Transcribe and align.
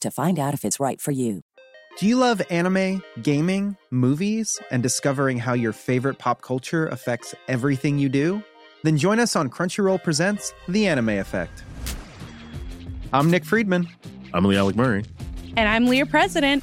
to 0.00 0.10
find 0.10 0.38
out 0.38 0.54
if 0.54 0.64
it's 0.64 0.80
right 0.80 1.00
for 1.00 1.10
you. 1.10 1.42
Do 1.98 2.06
you 2.06 2.16
love 2.16 2.42
anime, 2.50 3.02
gaming, 3.22 3.76
movies, 3.90 4.60
and 4.70 4.82
discovering 4.82 5.38
how 5.38 5.54
your 5.54 5.72
favorite 5.72 6.18
pop 6.18 6.42
culture 6.42 6.86
affects 6.88 7.34
everything 7.48 7.98
you 7.98 8.08
do? 8.08 8.42
Then 8.82 8.98
join 8.98 9.18
us 9.18 9.34
on 9.34 9.48
Crunchyroll 9.48 10.02
Presents 10.02 10.52
The 10.68 10.86
Anime 10.86 11.08
Effect. 11.08 11.64
I'm 13.12 13.30
Nick 13.30 13.44
Friedman. 13.44 13.88
I'm 14.34 14.44
Lee 14.44 14.56
Alec 14.56 14.76
Murray. 14.76 15.04
And 15.56 15.68
I'm 15.68 15.86
Leah 15.86 16.06
President. 16.06 16.62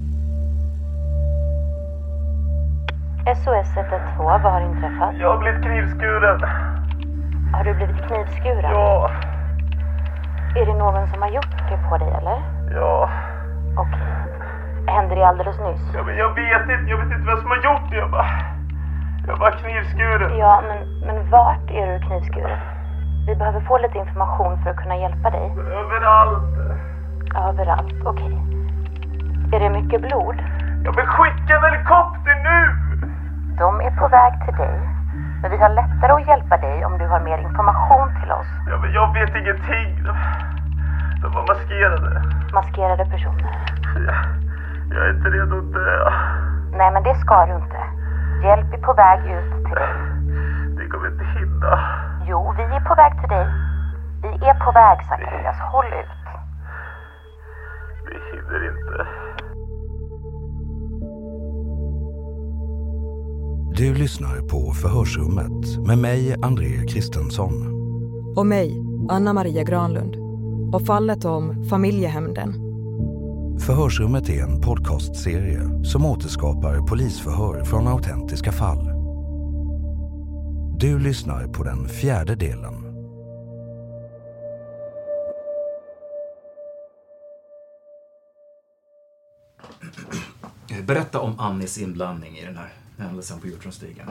SOS 3.35 3.77
112, 3.77 4.41
vad 4.43 4.51
har 4.53 4.61
inträffat? 4.61 5.13
Jag 5.19 5.29
har 5.29 5.37
blivit 5.37 5.61
knivskuren. 5.63 6.39
Har 7.53 7.63
du 7.63 7.73
blivit 7.73 8.07
knivskuren? 8.07 8.71
Ja, 8.71 9.09
Är 10.55 10.65
det 10.65 10.73
någon 10.73 11.07
som 11.07 11.21
har 11.21 11.29
gjort 11.29 11.69
det 11.69 11.89
på 11.89 11.97
dig 11.97 12.07
eller? 12.21 12.37
ja. 12.75 13.09
Okej. 13.77 13.99
Hände 14.87 15.15
det 15.15 15.27
alldeles 15.27 15.59
nyss? 15.59 15.93
Jag, 15.93 16.05
men 16.05 16.17
jag 16.17 16.29
vet 16.35 16.61
inte, 16.61 16.83
jag 16.91 16.97
vet 16.97 17.05
inte 17.05 17.27
vem 17.27 17.37
som 17.37 17.49
har 17.49 17.57
gjort 17.57 17.89
det. 17.91 17.97
Jag 17.97 18.11
bara... 18.11 18.25
Jag 19.27 19.39
bara 19.39 19.51
knivskuren. 19.51 20.37
Ja, 20.37 20.63
men, 20.67 20.77
men 21.07 21.29
vart 21.29 21.71
är 21.71 21.87
du 21.93 21.99
knivskuren? 22.07 22.59
Vi 23.27 23.35
behöver 23.35 23.59
få 23.61 23.77
lite 23.77 23.97
information 23.97 24.63
för 24.63 24.69
att 24.69 24.75
kunna 24.77 24.97
hjälpa 24.97 25.29
dig. 25.29 25.51
Överallt. 25.57 26.43
Överallt, 27.49 27.93
okej. 28.05 28.37
Är 29.53 29.59
det 29.59 29.69
mycket 29.69 30.01
blod? 30.01 30.35
Jag 30.85 30.95
vill 30.95 31.05
skicka 31.05 31.55
en 31.55 31.63
helikopter 31.63 32.35
nu! 32.43 32.75
De 33.61 33.81
är 33.81 33.91
på 33.91 34.07
väg 34.07 34.33
till 34.45 34.55
dig. 34.55 34.79
Men 35.41 35.51
vi 35.51 35.57
har 35.57 35.69
lättare 35.69 36.11
att 36.11 36.27
hjälpa 36.27 36.57
dig 36.57 36.85
om 36.85 36.97
du 36.97 37.07
har 37.07 37.19
mer 37.19 37.37
information 37.37 38.07
till 38.21 38.31
oss. 38.31 38.47
Ja, 38.69 38.77
men 38.81 38.91
jag 38.93 39.13
vet 39.13 39.35
ingenting. 39.35 40.03
De, 40.07 40.13
de 41.21 41.33
var 41.35 41.45
maskerade. 41.47 42.21
Maskerade 42.53 43.05
personer. 43.05 43.51
Jag, 43.95 44.15
jag 44.93 45.05
är 45.05 45.09
inte 45.09 45.29
redo 45.29 45.57
att 45.57 45.73
dö. 45.73 46.11
Nej, 46.77 46.91
men 46.91 47.03
det 47.03 47.15
ska 47.15 47.45
du 47.45 47.53
inte. 47.55 47.79
Hjälp 48.43 48.73
är 48.73 48.77
på 48.77 48.93
väg 48.93 49.19
ut 49.19 49.65
till 49.65 49.75
dig. 49.75 49.93
Det 50.77 50.87
kommer 50.91 51.07
inte 51.07 51.25
hinna. 51.25 51.79
Jo, 52.25 52.53
vi 52.57 52.63
är 52.63 52.79
på 52.89 52.95
väg 52.95 53.19
till 53.19 53.29
dig. 53.29 53.47
Vi 54.23 54.47
är 54.47 54.53
på 54.65 54.71
väg, 54.71 54.97
Zacharias. 55.09 55.59
Håll 55.71 55.85
ut. 55.85 56.20
Du 63.81 63.95
lyssnar 63.95 64.41
på 64.41 64.71
Förhörsrummet 64.71 65.77
med 65.87 65.97
mig, 65.97 66.35
André 66.41 66.85
Kristensson. 66.87 67.53
Och 68.35 68.45
mig, 68.45 68.81
Anna 69.09 69.33
Maria 69.33 69.63
Granlund. 69.63 70.15
Och 70.75 70.85
fallet 70.85 71.25
om 71.25 71.69
familjehämnden. 71.69 72.53
Förhörsrummet 73.59 74.29
är 74.29 74.43
en 74.43 74.61
podcastserie 74.61 75.85
som 75.85 76.05
återskapar 76.05 76.87
polisförhör 76.87 77.63
från 77.63 77.87
autentiska 77.87 78.51
fall. 78.51 78.85
Du 80.79 80.99
lyssnar 80.99 81.47
på 81.47 81.63
den 81.63 81.89
fjärde 81.89 82.35
delen. 82.35 82.73
Berätta 90.87 91.19
om 91.19 91.39
Annis 91.39 91.77
inblandning 91.77 92.37
i 92.37 92.45
den 92.45 92.57
här 92.57 92.73
händelsen 93.01 93.39
på 93.39 93.47
Hjortronstigen. 93.47 94.09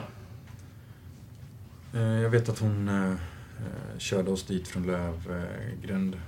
Eh, 1.95 2.01
jag 2.01 2.31
vet 2.31 2.49
att 2.49 2.59
hon 2.59 2.89
eh, 2.89 3.11
eh, 3.11 3.99
körde 3.99 4.31
oss 4.31 4.47
dit 4.47 4.69
från 4.69 4.87
Lövgränd. 4.87 6.21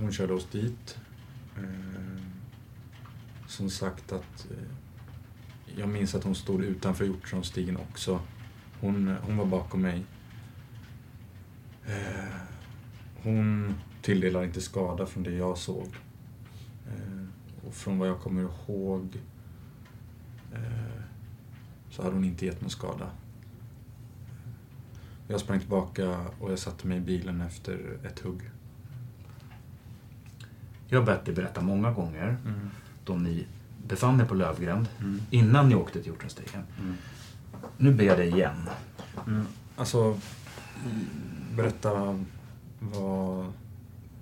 Hon 0.00 0.12
körde 0.12 0.32
oss 0.32 0.46
dit. 0.52 0.98
Som 3.46 3.70
sagt 3.70 4.12
att 4.12 4.46
jag 5.76 5.88
minns 5.88 6.14
att 6.14 6.24
hon 6.24 6.34
stod 6.34 6.64
utanför 6.64 7.04
Hjortronstigen 7.04 7.76
också. 7.76 8.20
Hon, 8.80 9.16
hon 9.22 9.36
var 9.36 9.46
bakom 9.46 9.82
mig. 9.82 10.04
Hon 13.22 13.74
tilldelar 14.02 14.44
inte 14.44 14.60
skada 14.60 15.06
från 15.06 15.22
det 15.22 15.32
jag 15.32 15.58
såg. 15.58 15.88
Och 17.66 17.74
från 17.74 17.98
vad 17.98 18.08
jag 18.08 18.20
kommer 18.20 18.42
ihåg 18.42 19.18
så 21.90 22.02
hade 22.02 22.14
hon 22.14 22.24
inte 22.24 22.46
gett 22.46 22.60
någon 22.60 22.70
skada. 22.70 23.10
Jag 25.28 25.40
sprang 25.40 25.60
tillbaka 25.60 26.16
och 26.40 26.52
jag 26.52 26.58
satte 26.58 26.86
mig 26.86 26.96
i 26.98 27.00
bilen 27.00 27.40
efter 27.40 27.98
ett 28.04 28.18
hugg. 28.20 28.40
Jag 30.88 30.98
har 30.98 31.06
bett 31.06 31.24
dig 31.24 31.34
berätta 31.34 31.60
många 31.60 31.90
gånger 31.92 32.36
Mm. 32.46 32.70
då 33.04 33.14
ni 33.14 33.46
befann 33.86 34.20
er 34.20 34.24
på 34.24 34.34
Lövgränd 34.34 34.88
Mm. 35.00 35.20
innan 35.30 35.68
ni 35.68 35.74
åkte 35.74 35.98
till 35.98 36.06
Hjortronstigen. 36.12 36.62
Mm. 36.80 36.94
Nu 37.78 37.94
ber 37.94 38.04
jag 38.04 38.18
dig 38.18 38.28
igen. 38.28 38.68
Mm. 39.26 39.46
alltså, 39.76 40.18
berätta 41.56 42.18
vad... 42.80 43.52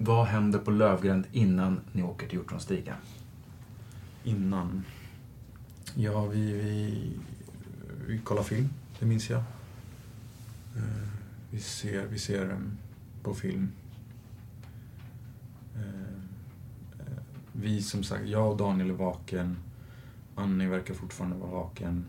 Vad 0.03 0.27
händer 0.27 0.59
på 0.59 0.71
Lövgränd 0.71 1.25
innan 1.33 1.81
ni 1.93 2.03
åker 2.03 2.27
till 2.29 2.37
Hjortronstigen? 2.39 2.97
Innan? 4.25 4.85
Ja, 5.95 6.27
vi, 6.27 6.53
vi, 6.53 7.13
vi 8.07 8.19
kollar 8.19 8.43
film, 8.43 8.69
det 8.99 9.07
minns 9.07 9.31
jag. 9.31 9.43
Eh, 10.77 11.09
vi 11.51 11.61
ser, 11.61 12.07
vi 12.07 12.19
ser 12.19 12.51
ehm, 12.51 12.79
på 13.23 13.35
film. 13.35 13.73
Eh, 15.77 17.01
eh, 17.01 17.23
vi 17.53 17.83
som 17.83 18.03
sagt, 18.03 18.27
jag 18.27 18.51
och 18.51 18.57
Daniel 18.57 18.91
är 18.91 18.95
vaken. 18.95 19.57
Annie 20.35 20.69
verkar 20.69 20.95
fortfarande 20.95 21.37
vara 21.37 21.51
vaken. 21.51 22.05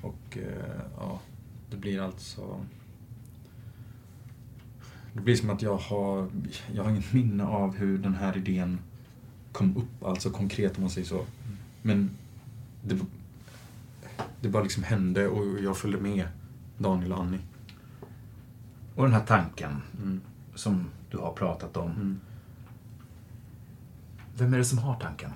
Och 0.00 0.38
ja, 0.96 1.20
det 1.70 1.76
blir 1.76 2.00
alltså... 2.00 2.60
Det 5.12 5.20
blir 5.20 5.36
som 5.36 5.50
att 5.50 5.62
jag 5.62 5.76
har, 5.76 6.28
jag 6.72 6.82
har 6.82 6.90
inget 6.90 7.12
minne 7.12 7.44
av 7.44 7.76
hur 7.76 7.98
den 7.98 8.14
här 8.14 8.36
idén 8.36 8.78
kom 9.52 9.76
upp, 9.76 10.04
alltså 10.04 10.30
konkret 10.30 10.76
om 10.76 10.82
man 10.82 10.90
säger 10.90 11.06
så. 11.06 11.24
Men 11.82 12.10
det, 12.82 12.98
det 14.40 14.48
bara 14.48 14.62
liksom 14.62 14.82
hände 14.82 15.28
och 15.28 15.60
jag 15.60 15.76
följde 15.76 15.98
med 16.00 16.28
Daniel 16.78 17.12
och 17.12 17.22
Annie. 17.22 17.40
Och 18.94 19.04
den 19.04 19.12
här 19.12 19.26
tanken 19.26 19.82
Mm. 20.02 20.20
som 20.54 20.90
du 21.10 21.18
har 21.18 21.32
pratat 21.32 21.76
om. 21.76 21.90
Mm. 21.90 22.20
Vem 24.36 24.54
är 24.54 24.58
det 24.58 24.64
som 24.64 24.78
har 24.78 25.00
tanken? 25.00 25.30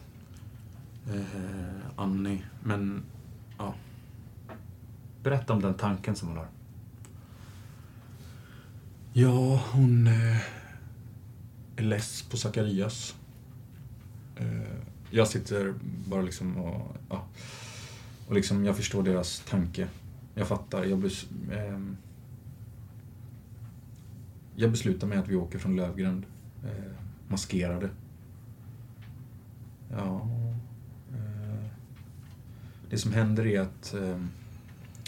Eh, 1.15 1.83
Annie, 1.97 2.43
men 2.63 3.03
ja. 3.59 3.75
Berätta 5.23 5.53
om 5.53 5.63
den 5.63 5.75
tanken 5.75 6.17
som 6.17 6.29
hon 6.29 6.37
har. 6.37 6.47
Ja, 9.13 9.63
hon 9.73 10.07
eh, 10.07 10.37
är 11.77 11.83
less 11.83 12.23
på 12.23 12.37
Zacharias. 12.37 13.15
Eh, 14.37 14.79
jag 15.13 15.29
sitter 15.29 15.75
bara 16.09 16.23
liksom 16.23 16.57
och... 16.57 16.97
Ja, 17.09 17.27
och 18.29 18.35
liksom, 18.35 18.65
jag 18.65 18.77
förstår 18.77 19.03
deras 19.03 19.41
tanke. 19.41 19.89
Jag 20.35 20.49
fattar. 20.49 20.85
Jag, 20.85 20.99
bes, 20.99 21.27
eh, 21.51 21.81
jag 24.57 24.71
beslutar 24.71 25.07
mig 25.07 25.19
att 25.19 25.29
vi 25.29 25.37
åker 25.37 25.59
från 25.59 25.77
Lövgränd. 25.77 26.25
Eh, 26.65 26.93
maskerade. 27.29 27.91
Ja... 29.91 30.29
Eh, 31.13 31.67
det 32.91 32.99
som 32.99 33.13
händer 33.13 33.47
är 33.47 33.61
att 33.61 33.95
eh, 33.95 34.21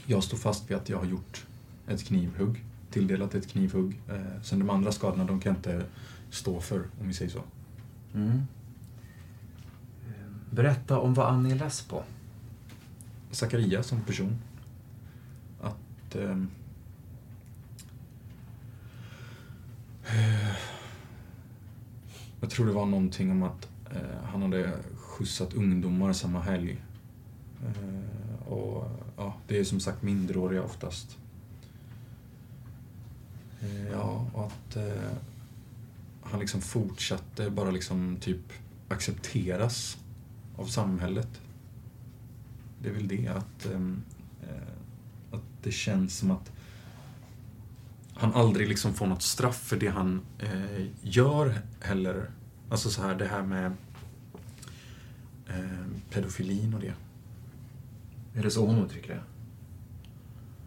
jag 0.07 0.25
står 0.25 0.37
fast 0.37 0.71
vid 0.71 0.77
att 0.77 0.89
jag 0.89 0.99
har 0.99 1.07
gjort 1.07 1.47
ett 1.89 2.05
knivhugg 2.05 2.65
tilldelat 2.95 3.35
ett 3.35 3.49
knivhugg. 3.49 4.01
Eh, 4.09 4.43
sen 4.43 4.59
de 4.59 4.71
andra 4.71 4.93
skadorna, 4.93 5.25
de 5.25 5.41
kan 5.41 5.53
jag 5.53 5.59
inte 5.59 5.87
stå 6.31 6.61
för, 6.61 6.79
om 7.01 7.09
vi 7.09 7.15
säger 7.15 7.31
så. 7.31 7.43
Mm. 8.15 8.43
Berätta 10.55 10.99
om 10.99 11.15
vad 11.15 11.27
Annie 11.27 11.53
är 11.53 11.57
less 11.57 11.83
på. 11.83 12.03
Zacharias 13.31 13.87
som 13.87 14.01
person. 14.01 14.39
Att... 15.61 16.15
eh, 16.15 16.39
jag 22.41 22.51
tror 22.51 22.67
det 22.67 22.73
var 22.73 22.87
någonting 22.87 23.31
om 23.31 23.43
att 23.43 23.69
eh, 23.91 24.25
han 24.25 24.43
hade 24.43 24.73
skjutsat 24.97 25.55
ungdomar 25.55 26.13
samma 26.13 26.41
helg. 26.41 26.83
Eh, 27.67 28.49
och 28.53 28.91
ja, 29.17 29.35
det 29.49 29.59
är 29.59 29.65
som 29.65 29.81
sagt 29.81 30.03
minderåriga 30.03 30.63
oftast. 30.63 31.19
Eh, 33.61 33.89
Ja, 33.93 34.27
och 34.33 34.47
att 34.47 34.77
eh, 34.77 35.13
han 36.23 36.41
liksom 36.41 36.61
fortsatte 36.61 37.51
bara 37.51 37.71
liksom 37.71 38.17
typ 38.21 38.53
accepteras 38.89 39.99
av 40.57 40.67
samhället. 40.67 41.41
Det 42.83 42.89
är 42.89 42.93
väl 42.93 43.09
det 43.09 43.29
att, 43.29 43.67
ehm, 43.67 44.03
eh, 44.43 45.37
att 45.37 45.45
det 45.63 45.73
känns 45.73 46.19
som 46.19 46.31
att 46.31 46.53
han 48.15 48.35
aldrig 48.35 48.69
liksom 48.69 48.95
får 48.95 49.07
något 49.07 49.23
straff 49.23 49.57
för 49.57 49.77
det 49.77 49.89
han 49.89 50.21
eh, 50.39 50.87
gör 51.03 51.55
heller. 51.81 52.31
Alltså 52.71 52.91
så 52.91 53.03
här 53.03 53.15
det 53.15 53.27
här 53.27 53.43
med 53.43 53.73
eh, 55.49 55.87
pedofilin 56.11 56.75
och 56.75 56.81
det. 56.81 56.95
Är 58.35 58.43
det 58.43 58.51
så 58.51 58.67
hon 58.67 58.85
uttrycker 58.85 59.15
det? 59.15 59.23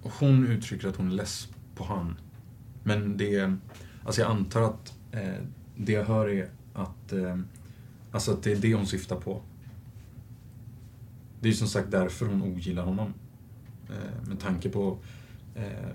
Och 0.02 0.12
hon 0.20 0.48
uttrycker 0.48 0.88
att 0.88 0.96
hon 0.96 1.08
är 1.08 1.12
less 1.12 1.50
på 1.76 1.84
han. 1.84 2.16
Men 2.84 3.18
det, 3.18 3.56
alltså 4.06 4.22
jag 4.22 4.32
antar 4.32 4.62
att 4.62 4.94
eh, 5.12 5.44
det 5.76 5.92
jag 5.92 6.06
hör 6.06 6.30
är 6.30 6.50
att, 6.74 7.14
eh, 7.14 7.38
alltså 8.12 8.32
att 8.32 8.44
det 8.44 8.52
är 8.52 8.56
det 8.56 8.74
hon 8.74 8.88
syftar 8.88 9.16
på. 9.16 9.42
Det 11.40 11.48
är 11.48 11.52
ju 11.52 11.58
som 11.58 11.68
sagt 11.68 11.92
därför 11.92 12.26
hon 12.26 12.42
ogillar 12.42 12.84
honom. 12.84 13.14
Eh, 13.90 14.28
med 14.30 14.40
tanke 14.40 14.70
på 14.70 14.98
eh, 15.56 15.90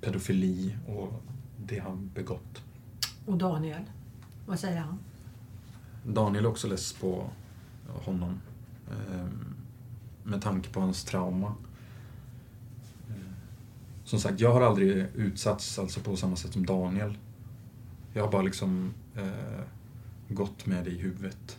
pedofili 0.00 0.76
och 0.86 1.22
det 1.66 1.78
han 1.78 2.10
begått. 2.14 2.62
Och 3.26 3.38
Daniel, 3.38 3.82
vad 4.46 4.58
säger 4.58 4.80
han? 4.80 4.98
Daniel 6.06 6.44
är 6.44 6.48
också 6.48 6.68
less 6.68 6.92
på 6.92 7.30
honom. 8.04 8.40
Eh, 8.90 9.26
med 10.24 10.42
tanke 10.42 10.68
på 10.70 10.80
hans 10.80 11.04
trauma. 11.04 11.54
Eh, 13.08 13.14
Som 14.04 14.20
sagt, 14.20 14.40
jag 14.40 14.52
har 14.52 14.60
aldrig 14.60 15.06
utsatts 15.14 15.78
alltså 15.78 16.00
på 16.00 16.16
samma 16.16 16.36
sätt 16.36 16.52
som 16.52 16.66
Daniel. 16.66 17.18
Jag 18.12 18.24
har 18.24 18.32
bara 18.32 18.42
liksom 18.42 18.94
eh, 19.16 19.64
gått 20.28 20.66
med 20.66 20.84
det 20.84 20.90
i 20.90 20.98
huvudet. 20.98 21.58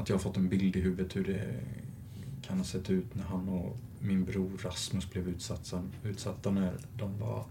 Att 0.00 0.08
jag 0.08 0.16
har 0.16 0.20
fått 0.20 0.36
en 0.36 0.48
bild 0.48 0.76
i 0.76 0.80
huvudet 0.80 1.16
hur 1.16 1.24
det 1.24 1.60
kan 2.42 2.58
ha 2.58 2.64
sett 2.64 2.90
ut 2.90 3.14
när 3.14 3.24
han 3.24 3.48
och 3.48 3.76
min 3.98 4.24
bror 4.24 4.50
Rasmus 4.62 5.10
blev 5.10 5.28
utsatta, 5.28 5.82
utsatta 6.04 6.50
när 6.50 6.72
de 6.98 7.18
var 7.18 7.44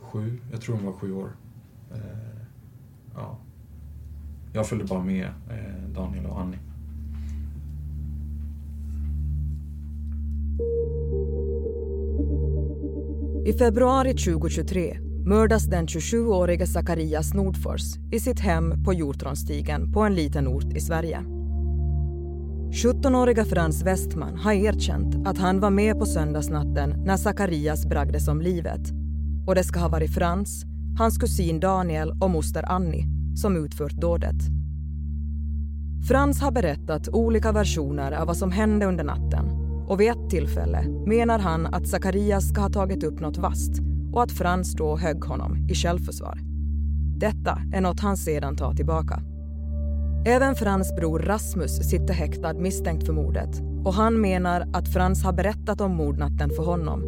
sju, 0.00 0.38
jag 0.52 0.60
tror 0.60 0.76
de 0.76 0.84
var 0.84 0.92
sju 0.92 1.12
år. 1.12 1.30
Eh, 1.92 1.98
ja. 3.14 3.38
Jag 4.52 4.68
följde 4.68 4.84
bara 4.84 5.04
med 5.04 5.26
eh, 5.26 5.88
Daniel 5.94 6.26
och 6.26 6.40
Annie. 6.40 6.58
I 13.46 13.52
februari 13.52 14.14
2023 14.14 15.07
mördas 15.28 15.64
den 15.64 15.86
27-årige 15.86 16.66
Zacharias 16.66 17.34
Nordfors 17.34 17.96
i 18.12 18.20
sitt 18.20 18.40
hem 18.40 18.84
på 18.84 18.92
Hjortronstigen 18.92 19.92
på 19.92 20.00
en 20.00 20.14
liten 20.14 20.48
ort 20.48 20.76
i 20.76 20.80
Sverige. 20.80 21.18
17-åriga 22.72 23.44
Frans 23.44 23.82
Westman 23.82 24.38
har 24.38 24.52
erkänt 24.52 25.26
att 25.28 25.38
han 25.38 25.60
var 25.60 25.70
med 25.70 25.98
på 25.98 26.06
söndagsnatten 26.06 26.94
när 27.04 27.16
Zacharias 27.16 27.86
bragdes 27.86 28.28
om 28.28 28.40
livet. 28.40 28.80
Och 29.46 29.54
det 29.54 29.64
ska 29.64 29.80
ha 29.80 29.88
varit 29.88 30.14
Frans, 30.14 30.64
hans 30.98 31.18
kusin 31.18 31.60
Daniel 31.60 32.10
och 32.20 32.30
moster 32.30 32.72
Annie 32.72 33.06
som 33.34 33.64
utfört 33.64 33.92
dådet. 33.92 34.42
Frans 36.08 36.40
har 36.40 36.50
berättat 36.50 37.08
olika 37.08 37.52
versioner 37.52 38.12
av 38.12 38.26
vad 38.26 38.36
som 38.36 38.52
hände 38.52 38.86
under 38.86 39.04
natten 39.04 39.44
och 39.88 40.00
vid 40.00 40.10
ett 40.10 40.30
tillfälle 40.30 40.82
menar 41.06 41.38
han 41.38 41.66
att 41.66 41.88
Zacharias 41.88 42.48
ska 42.48 42.60
ha 42.60 42.68
tagit 42.68 43.04
upp 43.04 43.20
något 43.20 43.38
vasst 43.38 43.87
och 44.18 44.24
att 44.24 44.32
Frans 44.32 44.72
då 44.72 44.96
högg 44.96 45.24
honom 45.24 45.66
i 45.68 45.74
självförsvar. 45.74 46.38
Detta 47.18 47.62
är 47.72 47.80
något 47.80 48.00
han 48.00 48.16
sedan 48.16 48.56
tar 48.56 48.74
tillbaka. 48.74 49.22
Även 50.26 50.54
Frans 50.54 50.96
bror 50.96 51.18
Rasmus 51.18 51.90
sitter 51.90 52.14
häktad 52.14 52.54
misstänkt 52.54 53.06
för 53.06 53.12
mordet 53.12 53.60
och 53.84 53.94
han 53.94 54.20
menar 54.20 54.64
att 54.72 54.92
Frans 54.92 55.24
har 55.24 55.32
berättat 55.32 55.80
om 55.80 55.94
mordnatten 55.96 56.50
för 56.50 56.62
honom. 56.62 57.02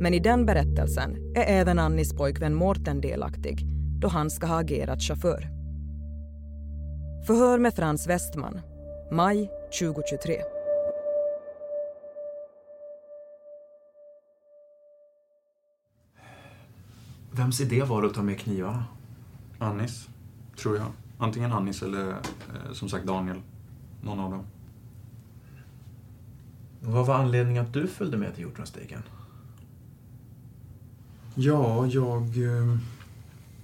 Men 0.00 0.14
i 0.14 0.18
den 0.18 0.46
berättelsen 0.46 1.16
är 1.36 1.60
även 1.60 1.78
Annis 1.78 2.12
pojkvän 2.12 2.54
Mårten 2.54 3.00
delaktig 3.00 3.66
då 4.00 4.08
han 4.08 4.30
ska 4.30 4.46
ha 4.46 4.60
agerat 4.60 5.02
chaufför. 5.02 5.48
Förhör 7.26 7.58
med 7.58 7.74
Frans 7.74 8.06
Westman, 8.06 8.60
maj 9.12 9.50
2023. 9.80 10.59
Vems 17.32 17.60
idé 17.60 17.82
var 17.82 18.02
det 18.02 18.08
att 18.08 18.14
ta 18.14 18.22
med 18.22 18.38
knivarna? 18.40 18.84
Annis, 19.58 20.08
tror 20.56 20.76
jag. 20.76 20.86
Antingen 21.18 21.52
Annis 21.52 21.82
eller 21.82 22.10
eh, 22.10 22.72
som 22.72 22.88
sagt 22.88 23.06
Daniel. 23.06 23.40
Någon 24.02 24.20
av 24.20 24.30
dem. 24.30 24.44
Vad 26.80 27.06
var 27.06 27.14
anledningen 27.14 27.66
att 27.66 27.72
du 27.72 27.86
följde 27.86 28.16
med 28.16 28.34
till 28.34 28.42
Hjortronstigen? 28.42 29.02
Ja, 31.34 31.86
jag... 31.86 32.22
eh, 32.22 32.76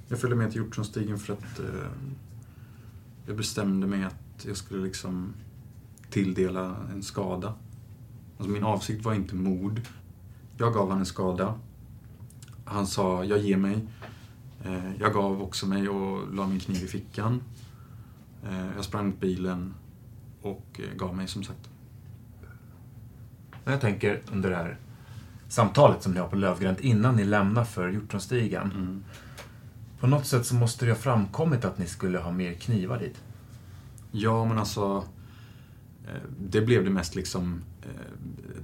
Jag 0.08 0.18
följde 0.20 0.36
med 0.36 0.52
till 0.52 0.60
Hjortronstigen 0.62 1.18
för 1.18 1.32
att 1.32 1.58
eh, 1.58 1.88
jag 3.26 3.36
bestämde 3.36 3.86
mig 3.86 4.04
att 4.04 4.44
jag 4.46 4.56
skulle 4.56 4.82
liksom 4.82 5.32
tilldela 6.10 6.76
en 6.92 7.02
skada. 7.02 7.54
Alltså 8.38 8.52
min 8.52 8.64
avsikt 8.64 9.04
var 9.04 9.14
inte 9.14 9.34
mord. 9.34 9.80
Jag 10.58 10.74
gav 10.74 10.90
han 10.90 10.98
en 10.98 11.06
skada. 11.06 11.54
Han 12.68 12.86
sa, 12.86 13.24
jag 13.24 13.38
ger 13.38 13.56
mig. 13.56 13.86
Eh, 14.64 14.96
Jag 15.00 15.12
gav 15.12 15.42
också 15.42 15.66
mig 15.66 15.88
och 15.88 16.34
la 16.34 16.46
min 16.46 16.60
kniv 16.60 16.84
i 16.84 16.86
fickan. 16.86 17.42
Eh, 18.44 18.66
Jag 18.76 18.84
sprang 18.84 19.06
mot 19.06 19.20
bilen 19.20 19.74
och 20.42 20.80
eh, 20.80 20.96
gav 20.96 21.16
mig 21.16 21.28
som 21.28 21.44
sagt. 21.44 21.70
Jag 23.64 23.80
tänker 23.80 24.22
under 24.32 24.50
det 24.50 24.56
här 24.56 24.76
samtalet 25.48 26.02
som 26.02 26.12
ni 26.12 26.20
har 26.20 26.28
på 26.28 26.36
Lövgränd 26.36 26.80
innan 26.80 27.16
ni 27.16 27.24
lämnar 27.24 27.64
för 27.64 27.88
Hjortronstigen. 27.88 28.70
Mm. 28.70 29.04
På 30.00 30.06
något 30.06 30.26
sätt 30.26 30.46
så 30.46 30.54
måste 30.54 30.84
det 30.84 30.92
ha 30.92 30.98
framkommit 30.98 31.64
att 31.64 31.78
ni 31.78 31.86
skulle 31.86 32.18
ha 32.18 32.32
mer 32.32 32.52
knivar 32.54 32.98
dit. 32.98 33.22
Ja, 34.10 34.44
men 34.44 34.58
alltså... 34.58 35.04
Det 36.40 36.60
blev 36.60 36.84
det 36.84 36.90
mest 36.90 37.14
liksom, 37.14 37.62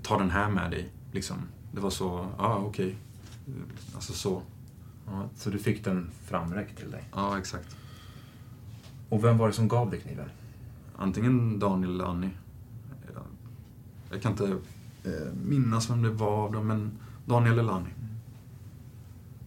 ta 0.03 0.19
den 0.19 0.31
här 0.31 0.51
med 0.51 0.71
dig. 0.71 0.93
Liksom. 1.13 1.37
Det 1.73 1.81
var 1.81 1.91
så, 1.91 2.27
ja 2.39 2.45
ah, 2.45 2.57
okej. 2.57 2.97
Alltså 3.95 4.13
så. 4.13 4.43
Ja, 5.07 5.29
så 5.37 5.51
du 5.51 5.59
fick 5.59 5.85
den 5.85 6.11
framräckt 6.25 6.79
till 6.79 6.91
dig? 6.91 7.05
Ja, 7.13 7.39
exakt. 7.39 7.77
Och 9.09 9.25
vem 9.25 9.39
var 9.39 9.47
det 9.47 9.53
som 9.53 9.69
gav 9.69 9.91
dig 9.91 10.01
kniven? 10.01 10.29
Antingen 10.97 11.59
Daniel 11.59 11.91
eller 11.91 12.05
Annie. 12.05 12.31
Jag, 13.15 13.23
jag 14.11 14.23
kan 14.23 14.33
inte 14.33 14.59
eh, 15.05 15.33
minnas 15.45 15.91
vem 15.91 16.03
det 16.03 16.11
var 16.11 16.45
av 16.45 16.53
dem, 16.53 16.67
men 16.67 16.99
Daniel 17.27 17.59
eller 17.59 17.73
Annie. 17.73 17.95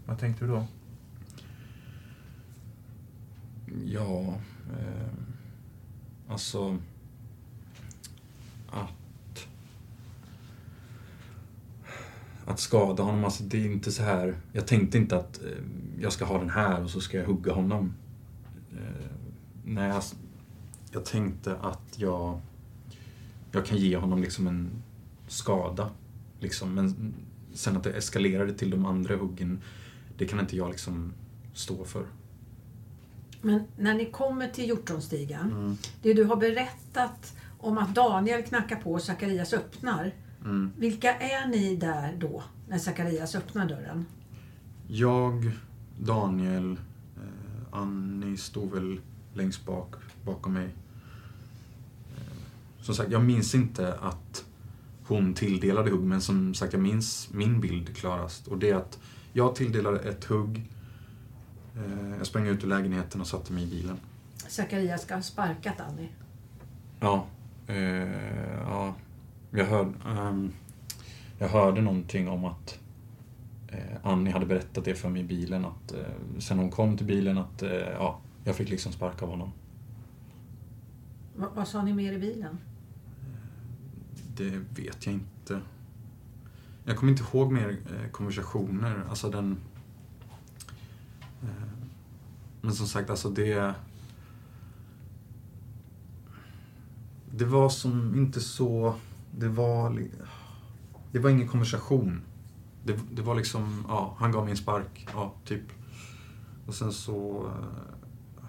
Vad 0.06 0.20
tänkte 0.20 0.46
du 0.46 0.52
då? 0.52 0.68
Ja, 3.86 4.38
eh, 4.80 5.14
alltså... 6.30 6.78
Att... 8.70 9.48
Att 12.46 12.60
skada 12.60 13.04
honom, 13.04 13.26
alltså 13.26 13.44
det 13.44 13.58
är 13.58 13.66
inte 13.66 13.92
så 13.92 14.04
här... 14.04 14.36
Jag 14.54 14.68
tänkte 14.68 14.98
inte 14.98 15.18
att 15.18 15.44
eh, 15.44 15.50
jag 16.00 16.14
ska 16.14 16.26
ha 16.26 16.38
den 16.38 16.50
här 16.50 16.84
och 16.84 16.90
så 16.90 17.02
ska 17.02 17.18
jag 17.18 17.26
hugga 17.26 17.54
honom. 17.54 17.94
Eh, 18.72 19.12
nej, 19.66 19.92
alltså, 19.92 20.16
jag 20.92 21.06
tänkte 21.06 21.56
att 21.56 21.94
jag... 21.96 22.42
Jag 23.52 23.66
kan 23.66 23.78
ge 23.78 23.98
honom 23.98 24.22
liksom 24.22 24.48
en 24.48 24.84
skada. 25.28 25.90
Liksom, 26.40 26.74
men 26.74 27.14
sen 27.54 27.78
att 27.78 27.84
det 27.84 27.94
eskalerade 27.94 28.54
till 28.54 28.70
de 28.70 28.86
andra 28.86 29.16
huggen, 29.16 29.62
det 30.18 30.26
kan 30.26 30.40
inte 30.40 30.58
jag 30.58 30.70
liksom 30.70 31.14
stå 31.54 31.86
för. 31.86 32.06
Men 33.42 33.64
när 33.78 33.94
ni 33.94 34.06
kommer 34.06 34.48
till 34.48 34.70
Hjortronstigen, 34.70 35.52
Mm. 35.52 35.78
det 36.02 36.14
du 36.14 36.24
har 36.24 36.36
berättat 36.36 37.36
om 37.60 37.78
att 37.78 37.96
Daniel 37.96 38.44
knackar 38.44 38.76
på 38.76 38.94
och 38.94 39.02
Zacharias 39.02 39.54
öppnar. 39.54 40.12
Mm. 40.46 40.72
Vilka 40.78 41.16
är 41.16 41.48
ni 41.48 41.76
där 41.76 42.16
då, 42.20 42.44
när 42.68 42.78
Zacharias 42.78 43.36
öppnar 43.36 43.70
dörren? 43.70 44.06
Jag, 44.88 45.52
Daniel, 46.00 46.72
eh, 47.18 47.80
Annie 47.80 48.38
stod 48.38 48.74
väl 48.74 49.00
längst 49.34 49.66
bak, 49.66 49.96
bakom 50.26 50.54
mig. 50.54 50.66
Eh, 52.16 52.34
som 52.82 52.96
sagt, 52.96 53.12
jag 53.12 53.24
minns 53.24 53.56
inte 53.56 53.94
att 53.94 54.46
hon 55.08 55.34
tilldelade 55.34 55.92
hugg, 55.92 56.04
men 56.04 56.22
som 56.22 56.54
sagt, 56.54 56.74
jag 56.74 56.82
minns 56.82 57.30
min 57.34 57.62
bild 57.62 57.96
klarast. 57.96 58.48
Och 58.48 58.58
det 58.58 58.70
är 58.70 58.76
att 58.76 59.00
jag 59.34 59.56
tilldelade 59.56 60.00
ett 60.00 60.26
hugg, 60.26 60.64
eh, 61.76 62.18
jag 62.18 62.28
sprang 62.28 62.48
ut 62.48 62.64
ur 62.64 62.68
lägenheten 62.68 63.22
och 63.22 63.28
satte 63.28 63.54
mig 63.54 63.64
i 63.64 63.68
bilen. 63.68 63.98
Zacharias 64.48 65.02
ska 65.02 65.16
ha 65.16 65.22
sparkat 65.22 65.80
Annie. 65.80 66.10
Ja, 67.00 67.26
eh, 67.68 67.76
ja 67.78 68.55
jag, 69.58 69.66
hörde, 69.66 69.94
ehm, 70.06 70.52
jag 71.38 71.48
hörde 71.50 71.82
någonting 71.82 72.28
om 72.30 72.46
att 72.46 72.80
eh, 73.68 73.98
Annie 74.04 74.32
hade 74.32 74.46
berättat 74.46 74.86
det 74.86 74.96
för 74.96 75.10
mig 75.10 75.22
i 75.22 75.26
bilen, 75.26 75.66
att 75.66 75.92
eh, 75.92 76.40
sen 76.40 76.58
hon 76.60 76.72
kom 76.72 76.98
till 76.98 77.06
bilen 77.06 77.38
att 77.38 77.64
eh, 77.64 77.72
ja, 77.72 78.20
jag 78.44 78.56
fick 78.56 78.70
liksom 78.70 78.92
sparka 78.92 79.26
av 79.26 79.32
honom. 79.32 79.52
Va- 81.36 81.52
vad 81.56 81.68
sa 81.68 81.82
ni 81.84 81.94
mer 81.94 82.14
i 82.14 82.20
bilen? 82.20 82.58
Det 84.38 84.62
vet 84.82 85.06
jag 85.06 85.14
inte. 85.16 85.62
Jag 86.86 86.98
kommer 86.98 87.12
inte 87.12 87.24
ihåg 87.24 87.52
mer 87.52 87.70
eh, 87.70 88.10
konversationer, 88.12 89.04
alltså 89.10 89.30
den... 89.30 89.58
Eh, 91.44 91.50
men 92.62 92.74
som 92.74 92.88
sagt, 92.88 93.10
alltså 93.10 93.30
det... 93.30 93.74
Det 97.32 97.46
var 97.46 97.70
som 97.70 98.16
inte 98.16 98.40
så... 98.42 98.96
Det 99.38 99.48
var... 99.48 100.04
Det 101.12 101.20
var 101.20 101.30
ingen 101.30 101.48
konversation. 101.48 102.22
Det, 102.84 103.00
det 103.12 103.22
var 103.22 103.36
liksom, 103.36 103.86
ja, 103.88 104.16
han 104.20 104.32
gav 104.32 104.44
mig 104.44 104.52
en 104.52 104.58
spark, 104.58 105.08
ja, 105.14 105.34
typ. 105.46 105.64
Och 106.68 106.74
sen 106.76 106.92
så... 106.94 107.46
Eh, 107.48 108.46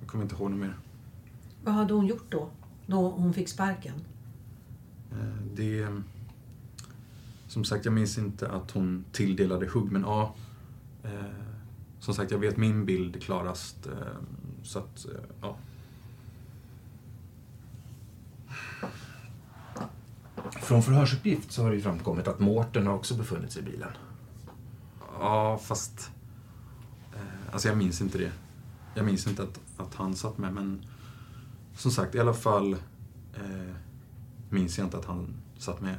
jag 0.00 0.08
kommer 0.08 0.24
inte 0.24 0.34
ihåg 0.34 0.50
något 0.50 0.60
mer. 0.60 0.76
Vad 1.64 1.74
hade 1.74 1.94
hon 1.94 2.06
gjort 2.06 2.26
då? 2.32 2.48
Då 2.86 3.10
hon 3.10 3.32
fick 3.32 3.48
sparken? 3.48 3.94
Eh, 5.12 5.42
Det... 5.54 5.88
Som 7.46 7.64
sagt, 7.64 7.84
jag 7.84 7.94
minns 7.94 8.18
inte 8.18 8.48
att 8.50 8.70
hon 8.70 9.04
tilldelade 9.12 9.66
hugg, 9.66 9.92
men 9.92 10.02
ja. 10.02 10.34
eh, 11.04 11.10
Som 12.00 12.14
sagt, 12.14 12.30
jag 12.30 12.38
vet 12.38 12.56
min 12.56 12.86
bild 12.86 13.22
klarast. 13.22 13.86
eh, 13.86 13.92
Så 14.62 14.78
att, 14.78 15.04
eh, 15.06 15.20
ja. 15.40 15.56
Från 20.72 20.82
förhörsuppgift 20.82 21.52
så 21.52 21.62
har 21.62 21.70
det 21.70 21.76
ju 21.76 21.82
framkommit 21.82 22.28
att 22.28 22.40
Mårten 22.40 22.86
har 22.86 22.94
också 22.94 23.14
befunnit 23.14 23.52
sig 23.52 23.62
i 23.62 23.64
bilen. 23.64 23.88
Ja, 25.18 25.58
fast... 25.62 26.10
Eh, 27.14 27.52
alltså 27.52 27.68
jag 27.68 27.76
minns 27.76 28.00
inte 28.00 28.18
det. 28.18 28.32
Jag 28.94 29.04
minns 29.04 29.26
inte 29.26 29.42
att, 29.42 29.60
att 29.76 29.94
han 29.94 30.14
satt 30.14 30.38
med, 30.38 30.52
men... 30.52 30.84
Som 31.76 31.90
sagt, 31.90 32.14
i 32.14 32.20
alla 32.20 32.34
fall 32.34 32.72
eh, 33.34 33.74
minns 34.50 34.78
jag 34.78 34.86
inte 34.86 34.96
att 34.96 35.04
han 35.04 35.34
satt 35.58 35.80
med. 35.80 35.98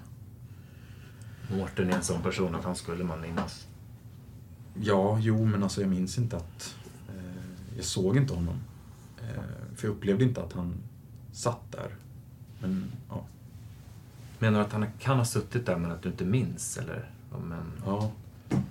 Mårten 1.51 1.89
är 1.89 1.95
en 1.95 2.03
sån 2.03 2.21
person 2.21 2.55
att 2.55 2.63
han 2.63 2.75
skulle 2.75 3.03
man 3.03 3.21
minnas. 3.21 3.67
Ja, 4.81 5.19
jo, 5.21 5.45
men 5.45 5.63
alltså 5.63 5.81
jag 5.81 5.89
minns 5.89 6.17
inte 6.17 6.37
att... 6.37 6.75
Eh, 7.09 7.75
jag 7.75 7.85
såg 7.85 8.17
inte 8.17 8.33
honom. 8.33 8.55
Eh, 9.21 9.75
för 9.75 9.87
jag 9.87 9.95
upplevde 9.95 10.23
inte 10.23 10.43
att 10.43 10.53
han 10.53 10.73
satt 11.31 11.71
där. 11.71 11.95
Men, 12.59 12.91
ja. 13.09 13.25
Menar 14.43 14.59
du 14.59 14.65
att 14.65 14.71
han 14.73 14.85
kan 14.99 15.17
ha 15.17 15.25
suttit 15.25 15.65
där 15.65 15.77
men 15.77 15.91
att 15.91 16.01
du 16.01 16.09
inte 16.09 16.25
minns? 16.25 16.77
Eller? 16.77 17.09
Men... 17.47 17.71
Ja. 17.85 18.11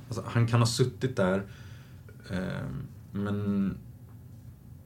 Alltså, 0.09 0.25
han 0.27 0.47
kan 0.47 0.61
ha 0.61 0.67
suttit 0.67 1.17
där, 1.17 1.43
eh, 2.31 2.67
men 3.13 3.77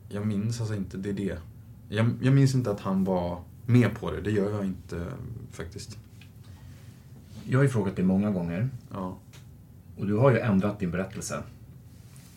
jag 0.09 0.27
minns 0.27 0.61
alltså 0.61 0.75
inte, 0.75 0.97
det 0.97 1.09
är 1.09 1.13
det. 1.13 1.39
Jag, 1.89 2.11
jag 2.21 2.35
minns 2.35 2.55
inte 2.55 2.71
att 2.71 2.81
han 2.81 3.05
var 3.05 3.41
med 3.67 3.95
på 3.95 4.11
det, 4.11 4.21
det 4.21 4.31
gör 4.31 4.51
jag 4.51 4.65
inte 4.65 5.07
faktiskt. 5.51 5.99
Jag 7.45 7.59
har 7.59 7.63
ju 7.63 7.69
frågat 7.69 7.97
dig 7.97 8.05
många 8.05 8.31
gånger. 8.31 8.71
Ja. 8.93 9.17
Och 9.97 10.07
du 10.07 10.15
har 10.15 10.31
ju 10.31 10.39
ändrat 10.39 10.79
din 10.79 10.91
berättelse. 10.91 11.43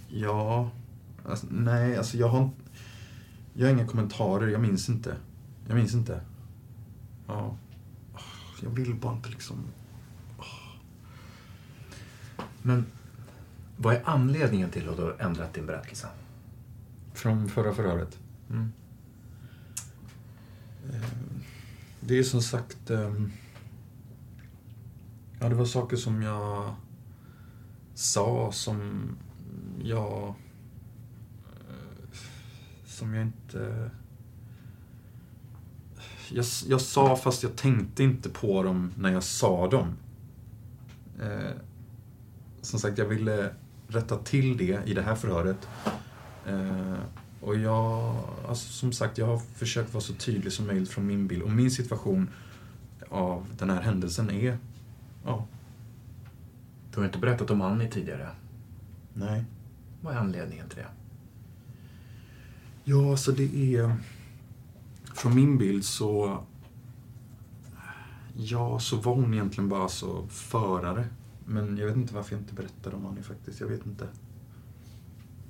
Ja, 0.08 0.72
alltså, 1.26 1.48
nej, 1.50 1.98
alltså 1.98 2.18
jag 2.18 2.28
har 2.28 2.50
Jag 3.54 3.68
har 3.68 3.74
inga 3.74 3.88
kommentarer, 3.88 4.48
jag 4.48 4.62
minns 4.62 4.90
inte. 4.90 5.16
Jag 5.68 5.76
minns 5.76 5.94
inte. 5.94 6.22
Ja. 7.28 7.56
Jag 8.64 8.70
vill 8.70 8.96
bara 8.96 9.14
inte 9.16 9.30
liksom... 9.30 9.58
Men 12.62 12.86
vad 13.78 13.96
är 13.96 14.02
anledningen 14.06 14.70
till 14.70 14.90
att 14.90 14.98
du 14.98 15.04
har 15.04 15.16
ändrat 15.20 15.54
din 15.54 15.66
berättelse? 15.66 16.08
Från 17.14 17.50
förra 17.50 17.74
förhöret? 17.74 18.20
Mm. 18.50 18.72
Eh, 20.94 21.02
Det 22.00 22.20
är 22.20 22.24
som 22.24 22.42
sagt... 22.42 22.90
ehm, 22.90 23.32
Ja, 25.42 25.50
det 25.50 25.56
var 25.56 25.66
saker 25.66 25.98
som 25.98 26.22
jag 26.22 26.76
sa 27.94 28.52
som 28.52 29.10
jag... 29.84 30.28
eh, 31.70 32.10
Som 32.86 33.14
jag 33.14 33.24
inte... 33.26 33.92
Jag, 36.32 36.46
jag 36.68 36.82
sa 36.82 37.16
fast 37.16 37.44
jag 37.44 37.56
tänkte 37.56 38.04
inte 38.04 38.30
på 38.30 38.64
dem 38.64 38.92
när 38.98 39.12
jag 39.12 39.24
sa 39.24 39.68
dem. 39.68 39.94
Eh, 41.22 41.52
Som 42.62 42.80
sagt, 42.80 42.98
jag 42.98 43.06
ville 43.06 43.50
rätta 43.88 44.18
till 44.18 44.58
det 44.58 44.80
i 44.86 44.94
det 44.94 45.02
här 45.02 45.16
förhöret. 45.16 45.68
Eh, 46.48 47.00
och 47.42 47.56
jag, 47.58 48.16
alltså 48.48 48.72
som 48.72 48.92
sagt, 48.92 49.18
jag 49.18 49.26
har 49.26 49.38
försökt 49.38 49.94
vara 49.94 50.02
så 50.02 50.14
tydlig 50.14 50.54
som 50.54 50.68
möjligt 50.68 50.90
från 50.90 51.08
min 51.08 51.28
bild. 51.28 51.42
Och 51.42 51.52
min 51.52 51.72
situation 51.72 52.30
av 53.10 53.46
den 53.58 53.70
här 53.70 53.82
händelsen 53.82 54.30
är, 54.30 54.58
ja. 55.26 55.48
Du 56.94 57.00
har 57.00 57.06
inte 57.06 57.20
berättat 57.20 57.50
om 57.50 57.62
Annie 57.62 57.88
tidigare. 57.90 58.30
Nej. 59.14 59.44
Vad 60.02 60.14
är 60.16 60.18
anledningen 60.20 60.70
till 60.70 60.78
det? 60.78 60.88
Ja, 62.84 63.12
alltså 63.12 63.32
det 63.32 63.76
är... 63.76 63.96
Från 65.14 65.36
min 65.36 65.58
bild 65.58 65.86
så... 65.86 66.44
Ja, 68.36 68.80
så 68.80 68.98
var 68.98 69.16
hon 69.16 69.34
egentligen 69.34 69.70
bara 69.70 69.90
så 69.90 70.28
förare. 70.28 71.08
Men 71.46 71.78
jag 71.78 71.88
vet 71.88 71.96
inte 71.96 72.14
varför 72.14 72.36
jag 72.36 72.42
inte 72.42 72.54
berättade 72.54 72.96
om 72.96 73.06
Annie 73.06 73.24
faktiskt. 73.24 73.60
Jag 73.60 73.68
vet 73.68 73.86
inte. 73.86 74.08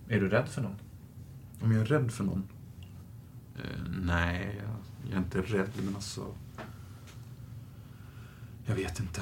Är 0.08 0.20
du 0.20 0.30
rädd 0.30 0.48
för 0.48 0.62
någon? 0.62 0.75
Om 1.62 1.72
jag 1.72 1.82
är 1.82 1.86
rädd 1.86 2.12
för 2.12 2.24
någon? 2.24 2.44
Eh, 3.56 3.84
nej, 4.01 4.62
jag, 4.63 4.75
jag 5.10 5.13
är 5.13 5.18
inte 5.18 5.42
rädd, 5.42 5.72
men 5.86 5.96
alltså... 5.96 6.25
Jag 8.66 8.75
vet 8.75 9.00
inte. 9.00 9.22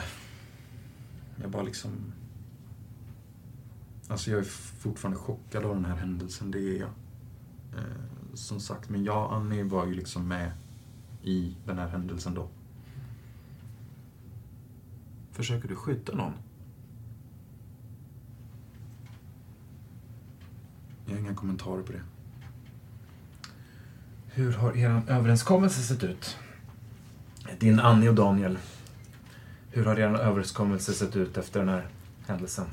Jag 1.41 1.51
bara 1.51 1.63
liksom... 1.63 1.91
Alltså 4.07 4.31
jag 4.31 4.39
är 4.39 4.43
fortfarande 4.79 5.19
chockad 5.19 5.65
av 5.65 5.75
den 5.75 5.85
här 5.85 5.95
händelsen, 5.95 6.51
det 6.51 6.59
är 6.59 6.79
jag. 6.79 6.89
Eh, 7.77 8.16
som 8.37 8.59
sagt, 8.59 8.89
men 8.89 9.03
jag 9.03 9.25
och 9.25 9.35
Annie 9.35 9.63
var 9.63 9.85
ju 9.85 9.93
liksom 9.93 10.27
med 10.27 10.51
i 11.23 11.55
den 11.65 11.77
här 11.77 11.87
händelsen 11.87 12.33
då. 12.33 12.49
Försöker 15.31 15.67
du 15.67 15.75
skydda 15.75 16.13
någon? 16.13 16.33
Jag 21.05 21.13
har 21.13 21.19
inga 21.19 21.35
kommentarer 21.35 21.83
på 21.83 21.91
det. 21.91 22.01
Hur 24.27 24.53
har 24.53 24.77
er 24.77 25.01
överenskommelse 25.07 25.81
sett 25.81 26.03
ut? 26.03 26.37
Din 27.59 27.79
Annie 27.79 28.09
och 28.09 28.15
Daniel. 28.15 28.57
Hur 29.71 29.85
har 29.85 29.99
er 29.99 30.15
överenskommelse 30.15 30.93
sett 30.93 31.15
ut 31.15 31.37
efter 31.37 31.59
den 31.59 31.69
här 31.69 31.87
händelsen? 32.27 32.65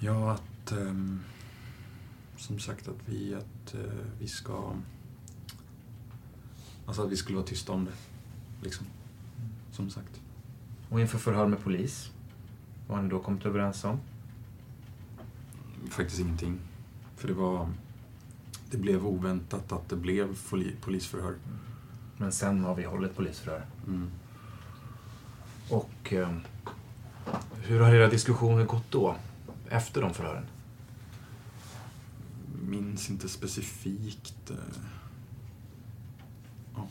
Ja, 0.00 0.32
att... 0.32 0.72
ehm, 0.72 1.20
som 2.46 2.58
sagt 2.58 2.88
att 2.88 2.96
vi, 3.06 3.34
att 3.34 3.74
eh, 3.74 3.80
vi 4.18 4.28
ska... 4.28 4.72
Alltså 6.86 7.02
att 7.02 7.10
vi 7.10 7.16
skulle 7.16 7.36
vara 7.36 7.46
tysta 7.46 7.72
om 7.72 7.84
det. 7.84 7.92
Liksom. 8.62 8.86
Som 9.72 9.90
sagt. 9.90 10.20
Och 10.88 11.00
inför 11.00 11.18
förhör 11.18 11.46
med 11.46 11.62
polis? 11.62 12.10
Vad 12.88 12.96
har 12.98 13.02
ni 13.04 13.10
då 13.10 13.18
kommit 13.18 13.46
överens 13.46 13.84
om? 13.84 14.00
Faktiskt 15.90 16.20
ingenting. 16.20 16.58
För 17.16 17.28
det 17.28 17.34
var... 17.34 17.68
Det 18.70 18.76
blev 18.76 19.06
oväntat 19.06 19.72
att 19.72 19.88
det 19.88 19.96
blev 19.96 20.34
poli- 20.50 20.74
polisförhör. 20.80 21.34
Men 22.16 22.32
sen 22.32 22.64
har 22.64 22.74
vi 22.74 22.84
hållit 22.84 23.16
polisförhör. 23.16 23.66
Mm. 23.86 24.10
Och 25.70 26.12
eh, 26.12 26.36
hur 27.62 27.80
har 27.80 27.94
era 27.94 28.08
diskussioner 28.08 28.64
gått 28.64 28.90
då? 28.90 29.16
Efter 29.68 30.02
de 30.02 30.14
förhören? 30.14 30.44
Minns 32.96 33.10
inte 33.10 33.28
specifikt. 33.28 34.50
eh, 34.50 34.56
Ja, 36.74 36.86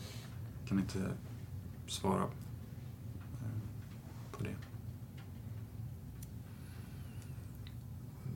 kan 0.68 0.78
inte 0.78 1.10
svara 1.86 2.22
eh, 2.22 2.28
på 4.32 4.44
det. 4.44 4.54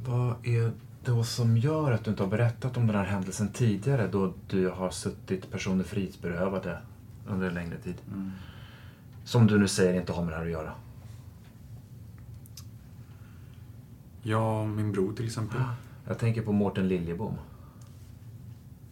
Vad 0.04 0.46
är 0.46 0.72
det 1.04 1.24
som 1.24 1.56
gör 1.56 1.92
att 1.92 2.04
du 2.04 2.10
inte 2.10 2.22
har 2.22 2.30
berättat 2.30 2.76
om 2.76 2.86
den 2.86 2.96
här 2.96 3.04
händelsen 3.04 3.48
tidigare 3.52 4.08
då 4.08 4.32
du 4.48 4.68
har 4.68 4.90
suttit 4.90 5.50
personer 5.50 5.84
frihetsberövade 5.84 6.78
under 7.28 7.48
en 7.48 7.54
längre 7.54 7.76
tid? 7.78 7.96
Som 9.24 9.46
du 9.46 9.58
nu 9.58 9.68
säger 9.68 10.00
inte 10.00 10.12
har 10.12 10.24
med 10.24 10.32
det 10.32 10.36
här 10.36 10.44
att 10.44 10.50
göra. 10.50 10.72
Ja, 14.22 14.66
min 14.66 14.92
bror 14.92 15.12
till 15.12 15.26
exempel. 15.26 15.60
Jag 16.06 16.18
tänker 16.18 16.42
på 16.42 16.52
Mårten 16.52 16.88
Liljebom. 16.88 17.34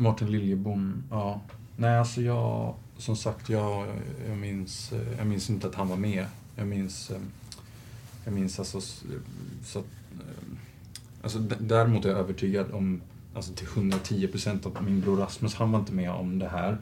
Mårten 0.00 0.31
Liljebom, 0.31 1.02
ja. 1.11 1.40
Nej, 1.76 1.99
alltså 1.99 2.23
jag... 2.23 2.75
Som 2.97 3.17
sagt, 3.17 3.49
jag, 3.49 3.87
jag, 4.28 4.37
minns, 4.37 4.93
jag 5.19 5.26
minns 5.26 5.50
inte 5.50 5.67
att 5.67 5.75
han 5.75 5.88
var 5.88 5.97
med. 5.97 6.26
Jag 6.57 6.67
minns... 6.67 7.11
Eh, 7.11 7.21
jag 8.25 8.35
minns 8.35 8.59
alltså... 8.59 8.81
Så 9.64 9.78
att, 9.78 9.85
eh, 10.12 10.59
alltså 11.22 11.38
däremot 11.61 12.05
är 12.05 12.09
jag 12.09 12.18
övertygad 12.18 12.70
om, 12.70 13.01
alltså 13.35 13.55
till 13.55 13.66
110 13.66 14.29
procent 14.29 14.66
att 14.66 14.83
min 14.83 15.01
bror 15.01 15.16
Rasmus, 15.16 15.55
han 15.55 15.72
var 15.72 15.79
inte 15.79 15.92
med 15.92 16.11
om 16.11 16.38
det 16.38 16.49
här. 16.49 16.79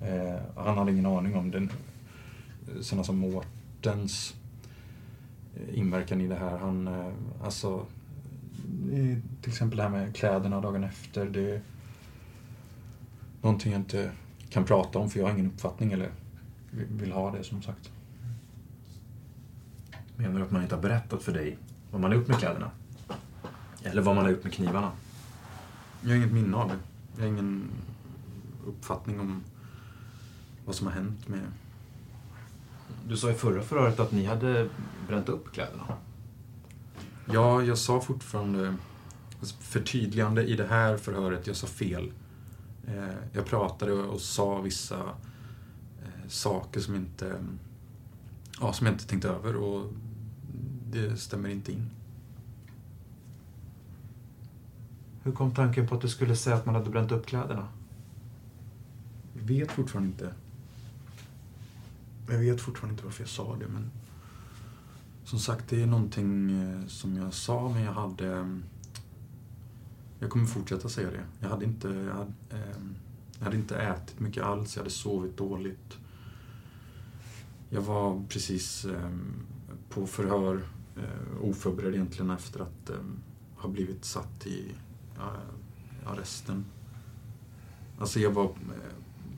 Eh, 0.00 0.62
han 0.64 0.78
hade 0.78 0.92
ingen 0.92 1.06
aning 1.06 1.36
om 1.36 1.50
den. 1.50 1.70
Eh, 2.68 2.80
Sådana 2.80 3.04
som 3.04 3.18
Mårtens 3.18 4.34
inverkan 5.74 6.20
i 6.20 6.28
det 6.28 6.36
här. 6.36 6.58
Han, 6.58 6.88
alltså... 7.44 7.86
Till 9.42 9.50
exempel 9.50 9.76
det 9.76 9.82
här 9.82 9.90
med 9.90 10.16
kläderna 10.16 10.60
dagen 10.60 10.84
efter. 10.84 11.24
Det, 11.26 11.60
någonting 13.44 13.72
jag 13.72 13.80
inte 13.80 14.12
kan 14.50 14.64
prata 14.64 14.98
om 14.98 15.10
för 15.10 15.18
jag 15.18 15.26
har 15.26 15.32
ingen 15.32 15.46
uppfattning 15.46 15.92
eller 15.92 16.10
vill- 16.70 17.12
ha 17.12 17.30
det 17.30 17.44
som 17.44 17.62
sagt. 17.62 17.90
Menar 20.16 20.38
du 20.38 20.44
att 20.44 20.50
man 20.50 20.62
inte 20.62 20.74
har 20.74 20.82
berättat 20.82 21.22
för 21.22 21.32
dig 21.32 21.58
vad 21.90 22.00
man 22.00 22.10
har 22.10 22.18
gjort 22.18 22.28
med 22.28 22.38
kläderna? 22.38 22.70
Eller 23.82 24.02
vad 24.02 24.14
man 24.14 24.24
har 24.24 24.30
gjort 24.30 24.44
med 24.44 24.52
knivarna? 24.52 24.92
Jag 26.02 26.08
har 26.10 26.16
inget 26.16 26.32
minne 26.32 26.56
av 26.56 26.68
det. 26.68 26.78
Jag 27.16 27.22
har 27.22 27.28
ingen 27.28 27.70
uppfattning 28.66 29.20
om 29.20 29.42
vad 30.66 30.74
som 30.74 30.86
har 30.86 30.94
hänt 30.94 31.28
med... 31.28 31.40
Du 33.08 33.16
sa 33.16 33.30
i 33.30 33.34
förra 33.34 33.62
förhöret 33.62 34.00
att 34.00 34.12
ni 34.12 34.24
hade 34.24 34.68
bränt 35.08 35.28
upp 35.28 35.52
kläderna. 35.52 35.84
Ja, 37.32 37.62
jag 37.62 37.78
sa 37.78 38.00
fortfarande... 38.00 38.74
Alltså 39.40 39.56
förtydligande 39.56 40.42
i 40.44 40.56
det 40.56 40.66
här 40.66 40.96
förhöret, 40.96 41.46
jag 41.46 41.56
sa 41.56 41.66
fel. 41.66 42.12
Eh, 42.88 43.14
Jag 43.32 43.46
pratade 43.46 43.92
och 43.92 44.20
sa 44.20 44.60
vissa 44.60 44.98
eh, 46.02 46.28
saker 46.28 46.80
som 46.80 46.94
inte... 46.94 47.36
Ja, 48.60 48.72
som 48.72 48.86
jag 48.86 48.94
inte 48.94 49.06
tänkt 49.06 49.24
över 49.24 49.56
och 49.56 49.92
det 50.90 51.16
stämmer 51.16 51.48
inte 51.48 51.72
in. 51.72 51.90
Hur 55.22 55.32
kom 55.32 55.54
tanken 55.54 55.88
på 55.88 55.94
att 55.94 56.00
du 56.00 56.08
skulle 56.08 56.36
säga 56.36 56.56
att 56.56 56.66
man 56.66 56.74
hade 56.74 56.90
bränt 56.90 57.12
upp 57.12 57.26
kläderna? 57.26 57.68
Jag 59.34 59.42
vet 59.42 59.72
fortfarande 59.72 60.08
inte. 60.10 60.34
Jag 62.28 62.38
vet 62.38 62.60
fortfarande 62.60 62.92
inte 62.92 63.04
varför 63.04 63.22
jag 63.22 63.28
sa 63.30 63.56
det, 63.56 63.68
men... 63.68 63.90
Som 65.24 65.38
sagt, 65.38 65.68
det 65.68 65.82
är 65.82 65.86
någonting 65.86 66.50
eh, 66.62 66.86
som 66.86 67.16
jag 67.16 67.34
sa, 67.34 67.68
men 67.68 67.82
jag 67.82 67.92
hade... 67.92 68.60
Jag 70.18 70.30
kommer 70.30 70.46
fortsätta 70.46 70.88
säga 70.88 71.10
det. 71.10 71.24
Jag 71.40 71.48
hade 71.48 71.64
inte, 71.64 71.88
jag 71.88 72.14
hade, 72.14 72.32
eh, 72.50 72.76
jag 73.38 73.44
hade 73.44 73.56
inte 73.56 73.76
ätit 73.76 74.20
mycket 74.20 74.42
alls, 74.42 74.76
jag 74.76 74.82
hade 74.82 74.94
sovit 74.94 75.36
dåligt. 75.36 75.98
Jag 77.70 77.82
var 77.82 78.22
precis 78.28 78.84
eh, 78.84 79.10
på 79.88 80.06
förhör, 80.06 80.66
eh, 80.96 81.42
oförberedd 81.42 81.94
egentligen 81.94 82.30
efter 82.30 82.60
att 82.60 82.90
eh, 82.90 82.96
ha 83.56 83.68
blivit 83.68 84.04
satt 84.04 84.46
i 84.46 84.72
eh, 85.16 86.10
arresten. 86.10 86.64
Alltså 87.98 88.20
jag 88.20 88.30
var 88.30 88.44
eh, 88.44 88.50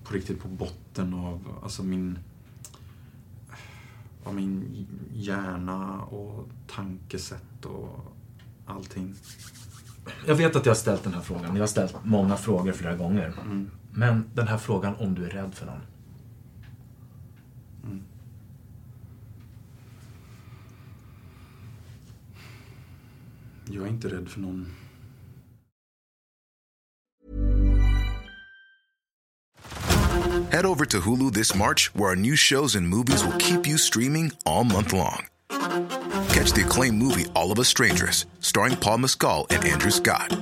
på 0.05 0.15
riktigt 0.15 0.43
på 0.43 0.49
botten 0.49 1.15
av 1.15 1.59
alltså 1.63 1.83
min, 1.83 2.19
av 4.25 4.35
min 4.35 4.87
hjärna 5.15 6.03
och 6.03 6.49
tankesätt 6.67 7.65
och 7.65 8.15
allting. 8.67 9.15
Jag 10.27 10.35
vet 10.35 10.57
att 10.57 10.67
jag 10.67 10.71
har 10.71 10.77
ställt 10.77 11.05
den 11.05 11.15
här 11.15 11.21
frågan. 11.21 11.57
Jag 11.57 11.63
har 11.63 11.67
ställt 11.67 11.95
många 12.03 12.37
frågor 12.37 12.73
flera 12.73 12.95
gånger. 12.95 13.33
Mm. 13.45 13.71
Men 13.93 14.31
den 14.35 14.49
här 14.49 14.59
frågan 14.59 14.95
om 14.97 15.15
du 15.15 15.25
är 15.25 15.31
rädd 15.31 15.55
för 15.55 15.67
någon. 15.67 15.81
Mm. 17.85 18.03
Jag 23.71 23.85
är 23.85 23.89
inte 23.89 24.09
rädd 24.09 24.29
för 24.29 24.41
någon. 24.41 24.73
Head 30.51 30.67
over 30.67 30.85
to 30.85 31.01
Hulu 31.01 31.31
this 31.31 31.55
March, 31.55 31.91
where 31.95 32.11
our 32.11 32.17
new 32.17 32.37
shows 32.37 32.77
and 32.77 32.89
movies 32.89 33.25
will 33.25 33.39
keep 33.39 33.67
you 33.67 33.79
streaming 33.79 34.33
all 34.45 34.65
month 34.65 34.93
long. 34.93 35.27
Catch 36.37 36.53
the 36.53 36.65
acclaimed 36.67 36.99
movie 36.99 37.25
All 37.35 37.51
of 37.51 37.59
Us 37.59 37.67
Strangers, 37.67 38.27
starring 38.41 38.77
Paul 38.77 38.99
Mescal 38.99 39.47
and 39.49 39.65
Andrew 39.65 39.91
Scott. 39.91 40.39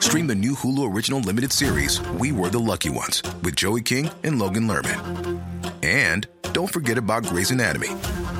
Stream 0.00 0.26
the 0.26 0.34
new 0.34 0.56
Hulu 0.56 0.92
original 0.92 1.20
limited 1.20 1.52
series 1.52 2.00
We 2.18 2.32
Were 2.32 2.48
the 2.48 2.58
Lucky 2.58 2.90
Ones 2.90 3.22
with 3.44 3.54
Joey 3.54 3.82
King 3.82 4.10
and 4.24 4.40
Logan 4.40 4.66
Lerman. 4.66 5.40
And 5.84 6.26
don't 6.52 6.72
forget 6.72 6.98
about 6.98 7.22
Grey's 7.22 7.52
Anatomy. 7.52 7.90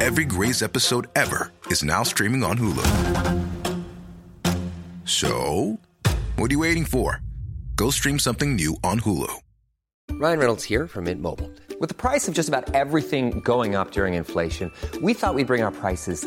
Every 0.00 0.24
Grey's 0.24 0.64
episode 0.64 1.06
ever 1.14 1.52
is 1.66 1.84
now 1.84 2.02
streaming 2.02 2.42
on 2.42 2.58
Hulu. 2.58 2.84
So, 5.04 5.78
what 6.34 6.50
are 6.50 6.54
you 6.54 6.58
waiting 6.58 6.84
for? 6.84 7.22
Go 7.76 7.90
stream 7.90 8.18
something 8.18 8.56
new 8.56 8.76
on 8.82 8.98
Hulu. 8.98 9.32
Ryan 10.10 10.38
Reynolds 10.40 10.64
here 10.64 10.88
from 10.88 11.04
Mint 11.04 11.22
Mobile. 11.22 11.50
With 11.78 11.88
the 11.88 11.94
price 11.94 12.26
of 12.26 12.34
just 12.34 12.48
about 12.48 12.74
everything 12.74 13.42
going 13.42 13.76
up 13.76 13.92
during 13.92 14.14
inflation, 14.14 14.72
we 15.00 15.14
thought 15.14 15.36
we'd 15.36 15.46
bring 15.46 15.62
our 15.62 15.70
prices 15.70 16.26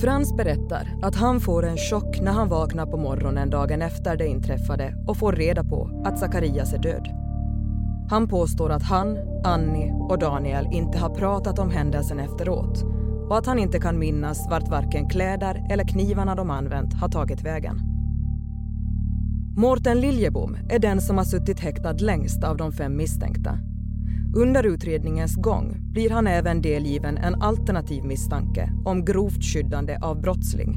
Frans 0.00 0.36
berättar 0.36 0.88
att 1.02 1.14
han 1.14 1.40
får 1.40 1.66
en 1.66 1.76
chock 1.76 2.20
när 2.20 2.32
han 2.32 2.48
vaknar 2.48 2.86
på 2.86 2.96
morgonen 2.96 3.50
dagen 3.50 3.82
efter 3.82 4.16
det 4.16 4.26
inträffade 4.26 4.94
och 5.06 5.16
får 5.16 5.32
reda 5.32 5.64
på 5.64 6.02
att 6.04 6.18
Zacharias 6.18 6.72
är 6.72 6.78
död. 6.78 7.08
Han 8.10 8.28
påstår 8.28 8.70
att 8.70 8.82
han, 8.82 9.18
Annie 9.44 9.92
och 9.92 10.18
Daniel 10.18 10.66
inte 10.72 10.98
har 10.98 11.10
pratat 11.14 11.58
om 11.58 11.70
händelsen 11.70 12.18
efteråt 12.18 12.84
och 13.28 13.38
att 13.38 13.46
han 13.46 13.58
inte 13.58 13.78
kan 13.78 13.98
minnas 13.98 14.50
vart 14.50 14.68
varken 14.68 15.08
kläder 15.08 15.66
eller 15.70 15.88
knivarna 15.88 16.34
de 16.34 16.50
använt 16.50 16.94
har 16.94 17.08
tagit 17.08 17.42
vägen. 17.42 17.80
Mårten 19.56 20.00
Liljebom 20.00 20.56
är 20.68 20.78
den 20.78 21.00
som 21.00 21.18
har 21.18 21.24
suttit 21.24 21.60
häktad 21.60 21.92
längst 21.92 22.44
av 22.44 22.56
de 22.56 22.72
fem 22.72 22.96
misstänkta. 22.96 23.58
Under 24.36 24.66
utredningens 24.66 25.36
gång 25.36 25.76
blir 25.92 26.10
han 26.10 26.26
även 26.26 26.62
delgiven 26.62 27.16
en 27.16 27.42
alternativ 27.42 28.04
misstanke 28.04 28.72
om 28.84 29.04
grovt 29.04 29.44
skyddande 29.44 29.98
av 30.02 30.20
brottsling. 30.20 30.76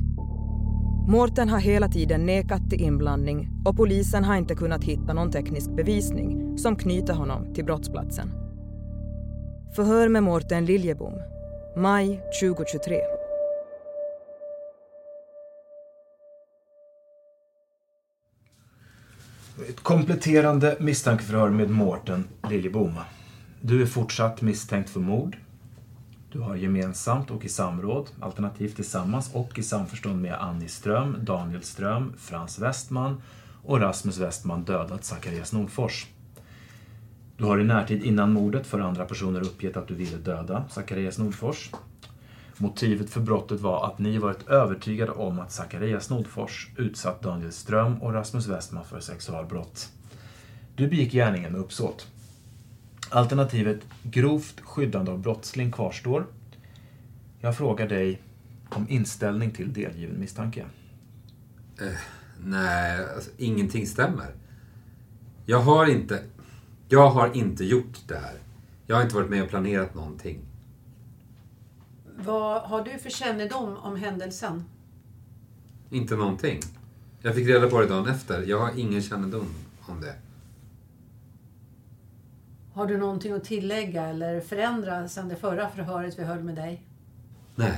Mårten 1.07 1.49
har 1.49 1.59
hela 1.59 1.87
tiden 1.87 2.25
nekat 2.25 2.69
till 2.69 2.81
inblandning 2.81 3.49
och 3.65 3.77
polisen 3.77 4.23
har 4.23 4.35
inte 4.35 4.55
kunnat 4.55 4.83
hitta 4.83 5.13
någon 5.13 5.31
teknisk 5.31 5.75
bevisning 5.75 6.57
som 6.57 6.75
knyter 6.75 7.13
honom 7.13 7.53
till 7.53 7.65
brottsplatsen. 7.65 8.31
Förhör 9.75 10.07
med 10.07 10.23
Mårten 10.23 10.65
Liljebom, 10.65 11.13
maj 11.77 12.21
2023. 12.41 12.95
Ett 19.69 19.79
kompletterande 19.79 20.77
misstankeförhör 20.79 21.49
med 21.49 21.69
Mårten 21.69 22.27
Liljebom. 22.49 22.93
Du 23.65 23.81
är 23.81 23.85
fortsatt 23.85 24.41
misstänkt 24.41 24.89
för 24.89 24.99
mord. 24.99 25.37
Du 26.31 26.39
har 26.39 26.55
gemensamt 26.55 27.31
och 27.31 27.45
i 27.45 27.49
samråd, 27.49 28.09
alternativt 28.19 28.75
tillsammans 28.75 29.29
och 29.33 29.59
i 29.59 29.63
samförstånd 29.63 30.21
med 30.21 30.33
Annie 30.33 30.67
Ström, 30.67 31.17
Daniel 31.21 31.63
Ström, 31.63 32.13
Frans 32.17 32.59
Westman 32.59 33.21
och 33.63 33.79
Rasmus 33.79 34.17
Westman 34.17 34.63
dödat 34.63 35.05
Zacharias 35.05 35.53
Nordfors. 35.53 36.07
Du 37.37 37.43
har 37.43 37.59
i 37.59 37.63
närtid 37.63 38.03
innan 38.03 38.33
mordet 38.33 38.67
för 38.67 38.79
andra 38.79 39.05
personer 39.05 39.41
uppgett 39.41 39.77
att 39.77 39.87
du 39.87 39.93
ville 39.93 40.17
döda 40.17 40.65
Zacharias 40.69 41.17
Nordfors. 41.17 41.71
Motivet 42.57 43.09
för 43.09 43.21
brottet 43.21 43.61
var 43.61 43.87
att 43.87 43.99
ni 43.99 44.17
varit 44.17 44.47
övertygade 44.47 45.11
om 45.11 45.39
att 45.39 45.51
Zacharias 45.51 46.09
Nordfors 46.09 46.69
utsatt 46.77 47.21
Daniel 47.21 47.51
Ström 47.51 48.01
och 48.01 48.13
Rasmus 48.13 48.47
Westman 48.47 48.85
för 48.85 48.99
sexualbrott. 48.99 49.89
Du 50.75 50.87
begick 50.87 51.13
gärningen 51.13 51.51
med 51.51 51.61
uppsåt. 51.61 52.07
Alternativet 53.13 53.79
grovt 54.03 54.61
skyddande 54.61 55.11
av 55.11 55.19
brottsling 55.19 55.71
kvarstår. 55.71 56.27
Jag 57.41 57.57
frågar 57.57 57.87
dig 57.87 58.21
om 58.69 58.89
inställning 58.89 59.51
till 59.51 59.73
delgiven 59.73 60.19
misstanke. 60.19 60.65
Eh, 61.81 61.87
nej, 62.45 63.05
alltså, 63.15 63.31
ingenting 63.37 63.87
stämmer. 63.87 64.35
Jag 65.45 65.59
har 65.59 65.89
inte... 65.89 66.23
Jag 66.89 67.09
har 67.09 67.37
inte 67.37 67.65
gjort 67.65 68.07
det 68.07 68.17
här. 68.17 68.35
Jag 68.87 68.95
har 68.95 69.03
inte 69.03 69.15
varit 69.15 69.29
med 69.29 69.43
och 69.43 69.49
planerat 69.49 69.95
någonting. 69.95 70.39
Vad 72.17 72.61
har 72.61 72.83
du 72.83 72.97
för 72.97 73.09
kännedom 73.09 73.77
om 73.77 73.95
händelsen? 73.95 74.63
Inte 75.89 76.15
någonting. 76.15 76.59
Jag 77.21 77.35
fick 77.35 77.47
reda 77.47 77.69
på 77.69 77.81
det 77.81 77.87
dagen 77.87 78.07
efter. 78.07 78.41
Jag 78.41 78.59
har 78.59 78.71
ingen 78.77 79.01
kännedom 79.01 79.47
om 79.79 80.01
det. 80.01 80.15
Har 82.73 82.85
du 82.85 82.97
någonting 82.97 83.33
att 83.33 83.43
tillägga 83.43 84.03
eller 84.03 84.41
förändra 84.41 85.07
sedan 85.07 85.29
det 85.29 85.35
förra 85.35 85.69
förhöret 85.69 86.19
vi 86.19 86.23
höll 86.23 86.43
med 86.43 86.55
dig? 86.55 86.83
Nej. 87.55 87.77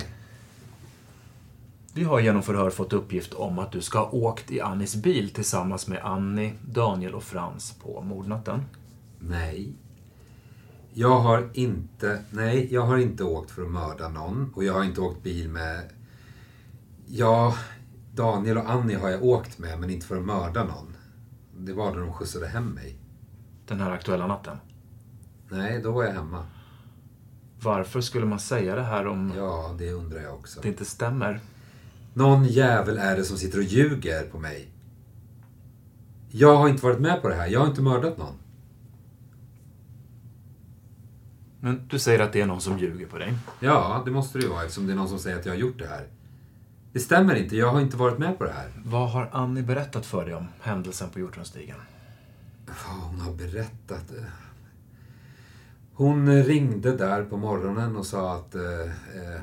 Vi 1.93 2.03
har 2.03 2.19
genom 2.19 2.43
förhör 2.43 2.69
fått 2.69 2.93
uppgift 2.93 3.33
om 3.33 3.59
att 3.59 3.71
du 3.71 3.81
ska 3.81 3.99
ha 3.99 4.11
åkt 4.11 4.51
i 4.51 4.61
Annis 4.61 4.95
bil 4.95 5.29
tillsammans 5.29 5.87
med 5.87 5.99
Annie, 6.03 6.53
Daniel 6.67 7.13
och 7.13 7.23
Frans 7.23 7.73
på 7.83 8.01
mordnatten. 8.01 8.61
Nej. 9.19 9.73
Jag 10.93 11.19
har 11.19 11.49
inte... 11.53 12.21
Nej, 12.29 12.73
jag 12.73 12.81
har 12.81 12.97
inte 12.97 13.23
åkt 13.23 13.51
för 13.51 13.61
att 13.61 13.71
mörda 13.71 14.09
någon. 14.09 14.53
Och 14.55 14.63
jag 14.63 14.73
har 14.73 14.83
inte 14.83 15.01
åkt 15.01 15.23
bil 15.23 15.49
med... 15.49 15.89
Ja, 17.07 17.55
Daniel 18.13 18.57
och 18.57 18.69
Annie 18.69 18.95
har 18.95 19.09
jag 19.09 19.23
åkt 19.23 19.57
med, 19.57 19.79
men 19.79 19.89
inte 19.89 20.07
för 20.07 20.17
att 20.17 20.25
mörda 20.25 20.63
någon. 20.63 20.95
Det 21.57 21.73
var 21.73 21.91
när 21.91 21.99
de 21.99 22.13
skjutsade 22.13 22.47
hem 22.47 22.67
mig. 22.67 22.97
Den 23.67 23.79
här 23.79 23.91
aktuella 23.91 24.27
natten? 24.27 24.57
Nej, 25.49 25.81
då 25.81 25.91
var 25.91 26.03
jag 26.03 26.11
hemma. 26.11 26.45
Varför 27.61 28.01
skulle 28.01 28.25
man 28.25 28.39
säga 28.39 28.75
det 28.75 28.83
här 28.83 29.07
om... 29.07 29.33
Ja, 29.37 29.75
det 29.77 29.91
undrar 29.91 30.19
jag 30.21 30.33
också. 30.33 30.61
Det 30.61 30.67
inte 30.67 30.85
stämmer. 30.85 31.39
Någon 32.13 32.45
jävel 32.45 32.97
är 32.97 33.15
det 33.15 33.23
som 33.23 33.37
sitter 33.37 33.57
och 33.57 33.63
ljuger 33.63 34.23
på 34.23 34.39
mig. 34.39 34.67
Jag 36.29 36.55
har 36.55 36.69
inte 36.69 36.83
varit 36.83 36.99
med 36.99 37.21
på 37.21 37.29
det 37.29 37.35
här. 37.35 37.47
Jag 37.47 37.59
har 37.59 37.67
inte 37.67 37.81
mördat 37.81 38.17
någon. 38.17 38.33
Men 41.59 41.87
du 41.87 41.99
säger 41.99 42.19
att 42.19 42.33
det 42.33 42.41
är 42.41 42.45
någon 42.45 42.61
som 42.61 42.79
ljuger 42.79 43.05
på 43.05 43.17
dig? 43.17 43.33
Ja, 43.59 44.01
det 44.05 44.11
måste 44.11 44.37
det 44.37 44.41
ju 44.43 44.49
vara 44.49 44.63
eftersom 44.63 44.87
det 44.87 44.93
är 44.93 44.97
någon 44.97 45.09
som 45.09 45.19
säger 45.19 45.39
att 45.39 45.45
jag 45.45 45.53
har 45.53 45.59
gjort 45.59 45.79
det 45.79 45.87
här. 45.87 46.07
Det 46.93 46.99
stämmer 46.99 47.35
inte. 47.35 47.57
Jag 47.57 47.71
har 47.71 47.81
inte 47.81 47.97
varit 47.97 48.17
med 48.17 48.37
på 48.37 48.43
det 48.43 48.51
här. 48.51 48.71
Vad 48.85 49.09
har 49.09 49.29
Annie 49.31 49.63
berättat 49.63 50.05
för 50.05 50.25
dig 50.25 50.33
om 50.33 50.47
händelsen 50.61 51.09
på 51.09 51.19
Hjortronstigen? 51.19 51.77
Vad 52.65 53.01
hon 53.01 53.19
har 53.19 53.33
berättat? 53.33 54.11
Hon 55.97 56.43
ringde 56.43 56.97
där 56.97 57.23
på 57.23 57.37
morgonen 57.37 57.95
och 57.95 58.05
sa 58.05 58.35
att... 58.35 58.55
Eh, 58.55 58.81
eh, 58.81 59.41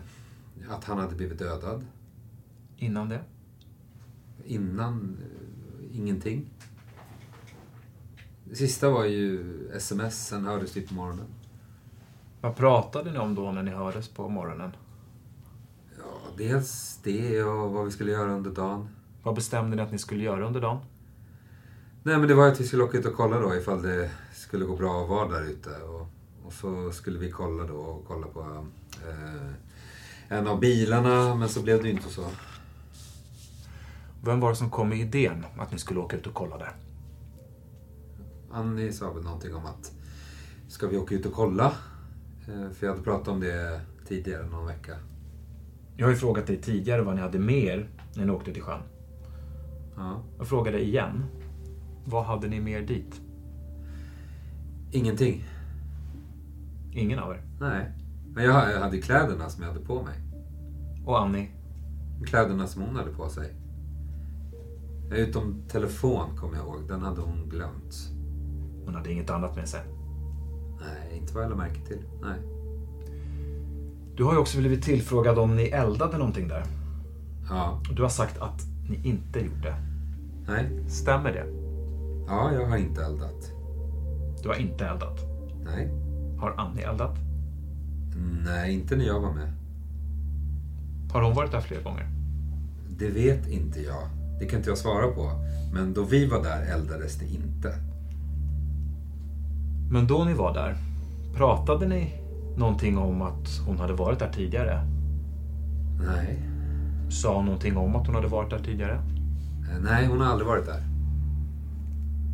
att 0.68 0.84
han 0.84 0.98
hade 0.98 1.14
blivit 1.14 1.38
dödad. 1.38 1.84
Innan 2.76 3.08
det? 3.08 3.20
Innan, 4.44 5.18
eh, 5.20 5.96
ingenting. 5.98 6.50
Det 8.44 8.56
sista 8.56 8.90
var 8.90 9.04
ju 9.04 9.44
sms, 9.76 10.26
sen 10.26 10.46
hördes 10.46 10.76
vi 10.76 10.80
på 10.80 10.94
morgonen. 10.94 11.26
Vad 12.40 12.56
pratade 12.56 13.12
ni 13.12 13.18
om 13.18 13.34
då 13.34 13.52
när 13.52 13.62
ni 13.62 13.70
hördes 13.70 14.08
på 14.08 14.28
morgonen? 14.28 14.70
Ja, 15.98 16.32
dels 16.36 17.00
det 17.02 17.44
och 17.44 17.70
vad 17.70 17.84
vi 17.84 17.90
skulle 17.90 18.12
göra 18.12 18.32
under 18.32 18.50
dagen. 18.50 18.88
Vad 19.22 19.34
bestämde 19.34 19.76
ni 19.76 19.82
att 19.82 19.92
ni 19.92 19.98
skulle 19.98 20.24
göra 20.24 20.46
under 20.46 20.60
dagen? 20.60 20.78
Nej, 22.02 22.18
men 22.18 22.28
det 22.28 22.34
var 22.34 22.48
att 22.48 22.60
vi 22.60 22.64
skulle 22.64 22.82
åka 22.82 22.98
ut 22.98 23.06
och 23.06 23.14
kolla 23.14 23.40
då 23.40 23.54
ifall 23.54 23.82
det 23.82 24.10
skulle 24.32 24.64
gå 24.64 24.76
bra 24.76 25.02
att 25.02 25.08
vara 25.08 25.28
där 25.28 25.50
ute. 25.50 25.70
Och, 25.70 26.06
och 26.52 26.58
så 26.58 26.92
skulle 26.92 27.18
vi 27.18 27.30
kolla 27.30 27.64
då 27.64 27.74
och 27.74 28.04
kolla 28.06 28.26
på 28.26 28.66
eh, 29.08 29.52
en 30.28 30.46
av 30.46 30.60
bilarna, 30.60 31.34
men 31.34 31.48
så 31.48 31.62
blev 31.62 31.82
det 31.82 31.88
ju 31.88 31.94
inte 31.94 32.08
så. 32.08 32.24
Vem 34.24 34.40
var 34.40 34.50
det 34.50 34.56
som 34.56 34.70
kom 34.70 34.88
med 34.88 34.98
idén 34.98 35.46
att 35.58 35.72
ni 35.72 35.78
skulle 35.78 36.00
åka 36.00 36.16
ut 36.16 36.26
och 36.26 36.34
kolla 36.34 36.58
där? 36.58 36.72
Annie 38.50 38.92
sa 38.92 39.12
väl 39.12 39.22
någonting 39.24 39.54
om 39.54 39.66
att 39.66 39.92
ska 40.68 40.86
vi 40.86 40.96
åka 40.96 41.14
ut 41.14 41.26
och 41.26 41.32
kolla? 41.32 41.72
Eh, 42.48 42.70
För 42.70 42.86
jag 42.86 42.92
hade 42.92 43.04
pratat 43.04 43.28
om 43.28 43.40
det 43.40 43.80
tidigare, 44.08 44.46
någon 44.46 44.66
vecka. 44.66 44.96
Jag 45.96 46.06
har 46.06 46.10
ju 46.12 46.16
frågat 46.18 46.46
dig 46.46 46.56
tidigare 46.60 47.02
vad 47.02 47.14
ni 47.14 47.20
hade 47.20 47.38
med 47.38 47.64
er 47.64 47.88
när 48.14 48.24
ni 48.24 48.32
åkte 48.32 48.52
till 48.52 48.62
sjön. 48.62 48.82
Ja. 49.96 50.22
Jag 50.38 50.48
frågar 50.48 50.72
dig 50.72 50.82
igen. 50.82 51.24
Vad 52.04 52.24
hade 52.24 52.48
ni 52.48 52.60
med 52.60 52.82
er 52.82 52.86
dit? 52.86 53.20
Ingenting. 54.90 55.44
Ingen 56.92 57.18
av 57.18 57.32
er? 57.32 57.42
Nej. 57.60 57.90
Men 58.34 58.44
jag 58.44 58.52
hade 58.80 58.98
kläderna 58.98 59.48
som 59.48 59.62
jag 59.62 59.72
hade 59.72 59.84
på 59.84 60.02
mig. 60.02 60.14
Och 61.06 61.20
Annie? 61.20 61.50
Kläderna 62.26 62.66
som 62.66 62.82
hon 62.82 62.96
hade 62.96 63.10
på 63.10 63.28
sig. 63.28 63.54
Utom 65.10 65.62
telefon 65.68 66.36
kommer 66.36 66.56
jag 66.56 66.66
ihåg. 66.66 66.88
Den 66.88 67.02
hade 67.02 67.20
hon 67.20 67.48
glömt. 67.48 67.94
Hon 68.84 68.94
hade 68.94 69.12
inget 69.12 69.30
annat 69.30 69.56
med 69.56 69.68
sig? 69.68 69.80
Nej, 70.80 71.18
inte 71.18 71.34
vad 71.34 71.44
jag 71.44 71.50
lade 71.50 71.62
märke 71.62 71.86
till. 71.86 72.00
Nej. 72.22 72.38
Du 74.16 74.24
har 74.24 74.32
ju 74.32 74.38
också 74.38 74.58
blivit 74.58 74.82
tillfrågad 74.84 75.38
om 75.38 75.56
ni 75.56 75.62
eldade 75.62 76.18
någonting 76.18 76.48
där. 76.48 76.64
Ja. 77.48 77.82
Du 77.92 78.02
har 78.02 78.08
sagt 78.08 78.38
att 78.38 78.62
ni 78.88 79.08
inte 79.08 79.40
gjorde. 79.40 79.74
Nej. 80.46 80.88
Stämmer 80.88 81.32
det? 81.32 81.46
Ja, 82.26 82.52
jag 82.52 82.66
har 82.66 82.76
inte 82.76 83.04
eldat. 83.04 83.52
Du 84.42 84.48
har 84.48 84.56
inte 84.56 84.86
eldat? 84.86 85.20
Nej. 85.64 86.01
Har 86.42 86.54
Annie 86.56 86.82
eldat? 86.82 87.16
Nej, 88.44 88.74
inte 88.74 88.96
när 88.96 89.04
jag 89.04 89.20
var 89.20 89.32
med. 89.32 89.52
Har 91.12 91.22
hon 91.22 91.34
varit 91.34 91.52
där 91.52 91.60
flera 91.60 91.82
gånger? 91.82 92.06
Det 92.98 93.08
vet 93.08 93.48
inte 93.48 93.80
jag. 93.80 94.08
Det 94.40 94.46
kan 94.46 94.58
inte 94.58 94.70
jag 94.70 94.78
svara 94.78 95.06
på. 95.08 95.30
Men 95.74 95.94
då 95.94 96.04
vi 96.04 96.26
var 96.26 96.42
där 96.42 96.62
eldades 96.74 97.18
det 97.18 97.24
inte. 97.24 97.74
Men 99.90 100.06
då 100.06 100.24
ni 100.24 100.34
var 100.34 100.54
där, 100.54 100.76
pratade 101.36 101.88
ni 101.88 102.14
någonting 102.56 102.98
om 102.98 103.22
att 103.22 103.48
hon 103.66 103.78
hade 103.78 103.92
varit 103.92 104.18
där 104.18 104.32
tidigare? 104.32 104.86
Nej. 106.06 106.38
Sa 107.10 107.36
hon 107.36 107.44
någonting 107.44 107.76
om 107.76 107.96
att 107.96 108.06
hon 108.06 108.14
hade 108.14 108.28
varit 108.28 108.50
där 108.50 108.58
tidigare? 108.58 108.94
Eh, 108.94 109.78
Nej, 109.82 110.06
hon 110.06 110.20
har 110.20 110.26
aldrig 110.26 110.48
varit 110.48 110.66
där. 110.66 110.82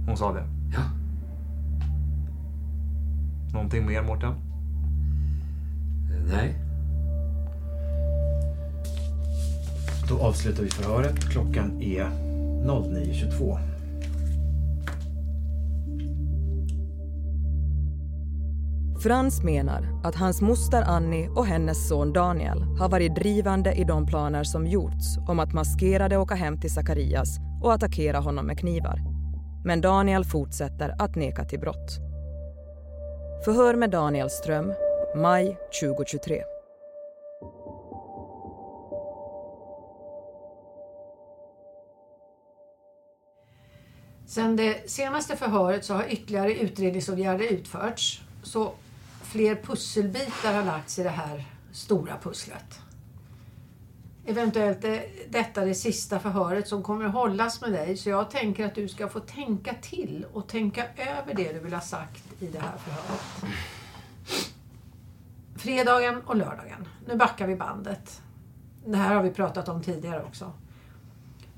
Hon 0.06 0.16
sa 0.16 0.32
det? 0.32 0.44
Någonting 3.52 3.86
mer, 3.86 4.02
Mårten? 4.02 4.34
Nej. 6.30 6.54
Då 10.08 10.18
avslutar 10.18 10.62
vi 10.62 10.70
förhöret. 10.70 11.30
Klockan 11.30 11.82
är 11.82 12.04
09.22. 12.04 13.58
Frans 19.02 19.42
menar 19.42 20.00
att 20.04 20.14
hans 20.14 20.40
moster 20.40 20.82
Annie 20.82 21.28
och 21.28 21.46
hennes 21.46 21.88
son 21.88 22.12
Daniel 22.12 22.62
har 22.62 22.88
varit 22.88 23.14
drivande 23.14 23.72
i 23.72 23.84
de 23.84 24.06
planer 24.06 24.44
som 24.44 24.66
gjorts 24.66 25.18
om 25.28 25.40
att 25.40 25.52
maskerade 25.52 26.16
åka 26.16 26.34
hem 26.34 26.60
till 26.60 26.70
Zacharias 26.70 27.38
och 27.62 27.72
attackera 27.72 28.18
honom 28.18 28.46
med 28.46 28.58
knivar. 28.58 29.00
Men 29.64 29.80
Daniel 29.80 30.24
fortsätter 30.24 30.94
att 30.98 31.16
neka 31.16 31.44
till 31.44 31.60
brott. 31.60 32.07
Förhör 33.44 33.74
med 33.74 33.90
Daniel 33.90 34.30
Ström, 34.30 34.72
maj 35.16 35.58
2023. 35.80 36.42
Sen 44.26 44.56
det 44.56 44.90
senaste 44.90 45.36
förhöret 45.36 45.84
så 45.84 45.94
har 45.94 46.04
ytterligare 46.08 46.54
utredningsåtgärder 46.54 47.44
utförts. 47.44 48.20
Så 48.42 48.72
fler 49.22 49.54
pusselbitar 49.54 50.52
har 50.52 50.64
lagts 50.64 50.98
i 50.98 51.02
det 51.02 51.08
här 51.08 51.44
stora 51.72 52.18
pusslet. 52.22 52.87
Eventuellt 54.28 54.84
är 54.84 55.06
detta 55.28 55.64
det 55.64 55.74
sista 55.74 56.20
förhöret 56.20 56.68
som 56.68 56.82
kommer 56.82 57.04
att 57.04 57.12
hållas 57.12 57.60
med 57.60 57.72
dig. 57.72 57.96
Så 57.96 58.08
jag 58.08 58.30
tänker 58.30 58.66
att 58.66 58.74
du 58.74 58.88
ska 58.88 59.08
få 59.08 59.20
tänka 59.20 59.74
till 59.74 60.26
och 60.32 60.48
tänka 60.48 60.84
över 60.96 61.34
det 61.34 61.52
du 61.52 61.58
vill 61.58 61.74
ha 61.74 61.80
sagt 61.80 62.42
i 62.42 62.46
det 62.46 62.58
här 62.58 62.76
förhöret. 62.76 63.56
Fredagen 65.56 66.22
och 66.22 66.36
lördagen. 66.36 66.88
Nu 67.06 67.16
backar 67.16 67.46
vi 67.46 67.56
bandet. 67.56 68.22
Det 68.86 68.96
här 68.96 69.14
har 69.14 69.22
vi 69.22 69.30
pratat 69.30 69.68
om 69.68 69.82
tidigare 69.82 70.22
också. 70.22 70.52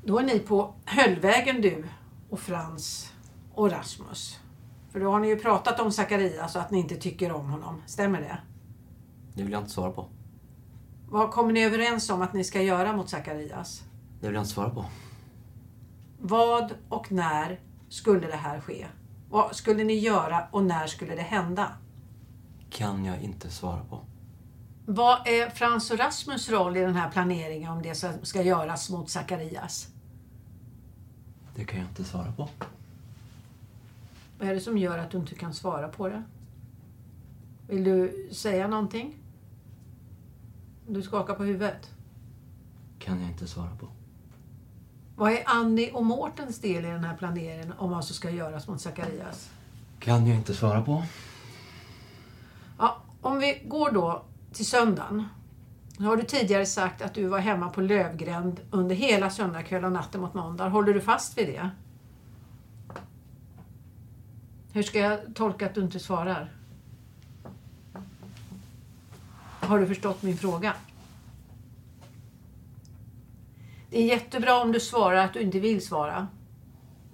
Då 0.05 0.19
är 0.19 0.23
ni 0.23 0.39
på 0.39 0.75
Höllvägen 0.85 1.63
du 1.63 1.85
och 2.31 2.41
Frans 2.41 3.13
och 3.55 3.71
Rasmus. 3.71 4.39
För 4.93 5.01
då 5.01 5.11
har 5.11 5.21
ni 5.21 5.29
ju 5.29 5.37
pratat 5.37 5.81
om 5.81 5.93
Zacharias 5.93 6.57
och 6.57 6.63
att 6.63 6.71
ni 6.71 6.79
inte 6.79 6.97
tycker 6.97 7.33
om 7.33 7.51
honom. 7.51 7.83
Stämmer 7.87 8.21
det? 8.21 8.39
Det 9.35 9.43
vill 9.43 9.53
jag 9.53 9.61
inte 9.61 9.71
svara 9.71 9.91
på. 9.91 10.09
Vad 11.11 11.31
kommer 11.31 11.53
ni 11.53 11.65
överens 11.65 12.11
om 12.11 12.23
att 12.23 12.33
ni 12.33 12.45
ska 12.45 12.63
göra 12.63 12.93
mot 12.93 13.09
Zacharias? 13.09 13.83
Det 14.21 14.27
vill 14.27 14.35
jag 14.35 14.43
inte 14.43 14.53
svara 14.53 14.71
på. 14.71 14.85
Vad 16.21 16.75
och 16.89 17.13
när 17.13 17.61
skulle 17.89 18.27
det 18.27 18.37
här 18.37 18.61
ske? 18.61 18.87
Vad 19.31 19.57
skulle 19.57 19.85
ni 19.85 19.95
göra 19.95 20.47
och 20.51 20.65
när 20.65 20.87
skulle 20.87 21.15
det 21.15 21.23
hända? 21.23 21.73
Kan 22.71 23.05
jag 23.05 23.23
inte 23.23 23.51
svara 23.51 23.85
på. 23.85 24.01
Vad 24.87 25.29
är 25.29 25.51
Frans 25.51 25.91
och 25.91 25.99
Rasmus 25.99 26.51
roll 26.51 26.77
i 26.77 26.81
den 26.81 26.95
här 26.95 27.11
planeringen 27.11 27.73
om 27.73 27.83
det 27.83 27.95
som 27.95 28.13
ska 28.23 28.43
göras 28.43 28.91
mot 28.91 29.11
Zacharias? 29.11 29.89
Det 31.55 31.65
kan 31.65 31.81
jag 31.81 31.89
inte 31.89 32.05
svara 32.05 32.33
på. 32.33 32.49
Vad 34.39 34.49
är 34.49 34.55
det 34.55 34.61
som 34.61 34.79
gör 34.79 34.99
att 34.99 35.11
du 35.11 35.19
inte 35.19 35.35
kan 35.35 35.55
svara 35.55 35.89
på 35.89 36.09
det? 36.09 36.23
Vill 37.69 37.85
du 37.85 38.29
säga 38.33 38.69
någonting? 38.69 39.20
Du 40.93 41.03
skakar 41.03 41.35
på 41.35 41.45
huvudet. 41.45 41.91
Kan 42.99 43.21
jag 43.21 43.31
inte 43.31 43.47
svara 43.47 43.77
på. 43.81 43.89
Vad 45.17 45.33
är 45.33 45.43
Annie 45.47 45.91
och 45.93 46.05
Mårtens 46.05 46.59
del 46.59 46.85
i 46.85 46.89
den 46.89 47.05
här 47.05 47.17
planeringen 47.17 47.73
om 47.79 47.91
vad 47.91 48.05
som 48.05 48.15
ska 48.15 48.31
göras 48.31 48.69
mot 48.69 48.81
Zacharias? 48.81 49.51
Kan 49.99 50.27
jag 50.27 50.37
inte 50.37 50.55
svara 50.55 50.83
på. 50.83 51.03
Ja, 52.79 52.97
om 53.21 53.39
vi 53.39 53.63
går 53.67 53.91
då 53.91 54.25
till 54.53 54.67
söndagen. 54.67 55.25
Nu 55.99 56.07
har 56.07 56.17
du 56.17 56.23
tidigare 56.23 56.67
sagt 56.67 57.03
att 57.03 57.15
du 57.15 57.27
var 57.27 57.39
hemma 57.39 57.69
på 57.69 57.81
Lövgränd 57.81 58.61
under 58.71 58.95
hela 58.95 59.31
söndagkväll 59.31 59.85
och 59.85 59.93
natten 59.93 60.21
mot 60.21 60.35
måndag. 60.35 60.69
Håller 60.69 60.95
du 60.95 61.01
fast 61.01 61.39
vid 61.39 61.47
det? 61.47 61.71
Hur 64.73 64.83
ska 64.83 64.99
jag 64.99 65.35
tolka 65.35 65.67
att 65.67 65.75
du 65.75 65.81
inte 65.81 65.99
svarar? 65.99 66.60
Har 69.71 69.79
du 69.79 69.87
förstått 69.87 70.23
min 70.23 70.37
fråga? 70.37 70.75
Det 73.91 73.99
är 73.99 74.07
jättebra 74.07 74.61
om 74.61 74.73
du 74.73 74.81
svarar 74.81 75.25
att 75.25 75.33
du 75.33 75.41
inte 75.41 75.61
vill 75.61 75.87
svara. 75.87 76.29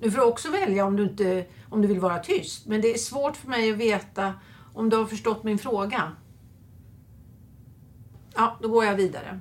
Du 0.01 0.11
får 0.11 0.21
också 0.21 0.51
välja 0.51 0.85
om 0.85 0.97
du, 0.97 1.03
inte, 1.03 1.47
om 1.69 1.83
du 1.83 1.89
vill 1.89 2.01
vara 2.01 2.19
tyst. 2.19 2.67
Men 2.67 2.81
det 2.81 2.95
är 2.95 2.99
svårt 2.99 3.37
för 3.37 3.49
mig 3.49 3.73
att 3.73 3.79
veta 3.79 4.35
om 4.75 4.89
du 4.89 4.97
har 4.97 5.07
förstått 5.07 5.45
min 5.45 5.59
fråga. 5.59 6.13
Ja, 8.35 8.59
då 8.63 8.69
går 8.69 8.85
jag 8.85 8.95
vidare. 8.95 9.41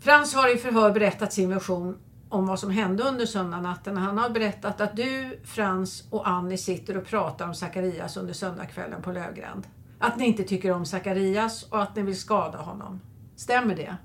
Frans 0.00 0.34
har 0.34 0.54
i 0.54 0.58
förhör 0.58 0.90
berättat 0.90 1.32
sin 1.32 1.50
version 1.50 1.98
om 2.28 2.46
vad 2.46 2.60
som 2.60 2.70
hände 2.70 3.02
under 3.02 3.26
söndagsnatten. 3.26 3.96
Han 3.96 4.18
har 4.18 4.30
berättat 4.30 4.80
att 4.80 4.96
du, 4.96 5.40
Frans 5.44 6.04
och 6.10 6.28
Annie 6.28 6.58
sitter 6.58 6.96
och 6.96 7.06
pratar 7.06 7.46
om 7.48 7.54
Zacharias 7.54 8.16
under 8.16 8.34
söndagskvällen 8.34 9.02
på 9.02 9.12
Lövgränd. 9.12 9.66
Att 9.98 10.18
ni 10.18 10.26
inte 10.26 10.44
tycker 10.44 10.72
om 10.72 10.86
Zacharias 10.86 11.62
och 11.62 11.82
att 11.82 11.96
ni 11.96 12.02
vill 12.02 12.20
skada 12.20 12.58
honom. 12.58 13.00
Stämmer 13.36 13.76
det? 13.76 13.96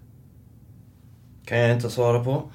Kan 1.45 1.57
jag 1.57 1.75
inte 1.75 1.89
svara 1.89 2.23
på. 2.23 2.51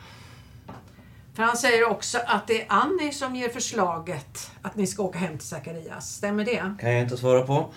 Frans 1.35 1.61
säger 1.61 1.91
också 1.91 2.19
att 2.27 2.47
det 2.47 2.63
är 2.63 2.67
Annie 2.69 3.13
som 3.13 3.37
ger 3.37 3.49
förslaget 3.49 4.51
att 4.63 4.77
ni 4.77 4.87
ska 4.87 5.03
åka 5.03 5.19
hem 5.19 5.39
till 5.39 5.49
Zacharias. 5.49 6.15
Stämmer 6.15 6.45
det? 6.45 6.75
Kan 6.81 6.93
jag 6.93 7.03
inte 7.03 7.17
svara 7.17 7.43
på. 7.43 7.69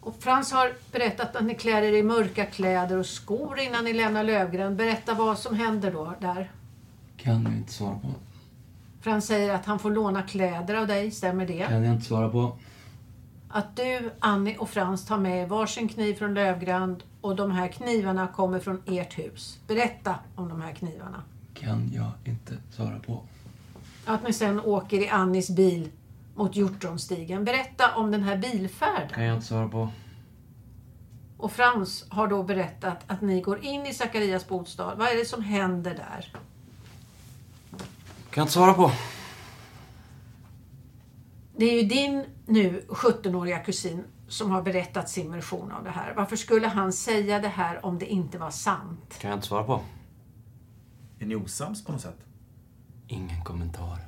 Och 0.00 0.16
Frans 0.20 0.52
har 0.52 0.72
berättat 0.92 1.36
att 1.36 1.44
ni 1.44 1.54
klär 1.54 1.82
er 1.82 1.92
i 1.92 2.02
mörka 2.02 2.46
kläder 2.46 2.98
och 2.98 3.06
skor 3.06 3.58
innan 3.58 3.84
ni 3.84 3.92
lämnar 3.92 4.24
Lövgren. 4.24 4.76
Berätta 4.76 5.14
vad 5.14 5.38
som 5.38 5.54
händer 5.54 5.92
då 5.92 6.14
där. 6.20 6.52
Kan 7.16 7.42
jag 7.42 7.52
inte 7.52 7.72
svara 7.72 7.94
på. 7.94 8.08
Frans 9.00 9.26
säger 9.26 9.54
att 9.54 9.66
han 9.66 9.78
får 9.78 9.90
låna 9.90 10.22
kläder 10.22 10.74
av 10.74 10.86
dig, 10.86 11.10
stämmer 11.10 11.46
det? 11.46 11.66
Kan 11.68 11.84
jag 11.84 11.94
inte 11.94 12.06
svara 12.06 12.28
på. 12.28 12.58
Att 13.56 13.76
du, 13.76 14.10
Annie 14.18 14.56
och 14.56 14.70
Frans 14.70 15.04
tar 15.06 15.18
med 15.18 15.48
varsin 15.48 15.88
kniv 15.88 16.14
från 16.14 16.34
Lövgrand 16.34 17.02
och 17.20 17.36
de 17.36 17.50
här 17.50 17.68
knivarna 17.68 18.26
kommer 18.26 18.58
från 18.60 18.82
ert 18.86 19.18
hus. 19.18 19.58
Berätta 19.66 20.14
om 20.34 20.48
de 20.48 20.62
här 20.62 20.72
knivarna. 20.72 21.22
Kan 21.54 21.90
jag 21.92 22.10
inte 22.24 22.54
svara 22.70 22.98
på. 23.06 23.22
Att 24.04 24.22
ni 24.22 24.32
sen 24.32 24.60
åker 24.60 25.00
i 25.00 25.08
Annis 25.08 25.50
bil 25.50 25.88
mot 26.34 26.56
Hjortronstigen. 26.56 27.44
Berätta 27.44 27.96
om 27.96 28.10
den 28.10 28.22
här 28.22 28.36
bilfärden. 28.36 29.08
Kan 29.08 29.24
jag 29.24 29.34
inte 29.36 29.46
svara 29.46 29.68
på. 29.68 29.88
Och 31.38 31.52
Frans 31.52 32.04
har 32.08 32.28
då 32.28 32.42
berättat 32.42 32.98
att 33.06 33.20
ni 33.20 33.40
går 33.40 33.64
in 33.64 33.86
i 33.86 33.94
Sakarias 33.94 34.48
bostad. 34.48 34.98
Vad 34.98 35.08
är 35.08 35.16
det 35.16 35.24
som 35.24 35.42
händer 35.42 35.94
där? 35.94 36.32
Kan 38.30 38.40
jag 38.40 38.42
inte 38.42 38.52
svara 38.52 38.74
på. 38.74 38.92
Det 41.56 41.64
är 41.64 41.82
ju 41.82 41.88
din 41.88 42.24
nu 42.46 42.84
17-åriga 42.88 43.58
kusin 43.58 44.04
som 44.28 44.50
har 44.50 44.62
berättat 44.62 45.08
sin 45.08 45.32
version 45.32 45.72
av 45.72 45.84
det 45.84 45.90
här. 45.90 46.14
Varför 46.16 46.36
skulle 46.36 46.66
han 46.66 46.92
säga 46.92 47.40
det 47.40 47.48
här 47.48 47.86
om 47.86 47.98
det 47.98 48.06
inte 48.06 48.38
var 48.38 48.50
sant? 48.50 49.18
Kan 49.18 49.30
jag 49.30 49.36
inte 49.36 49.46
svara 49.46 49.64
på. 49.64 49.80
Är 51.18 51.26
ni 51.26 51.34
osams 51.34 51.84
på 51.84 51.92
något 51.92 52.00
sätt? 52.00 52.18
Ingen 53.08 53.44
kommentar. 53.44 53.98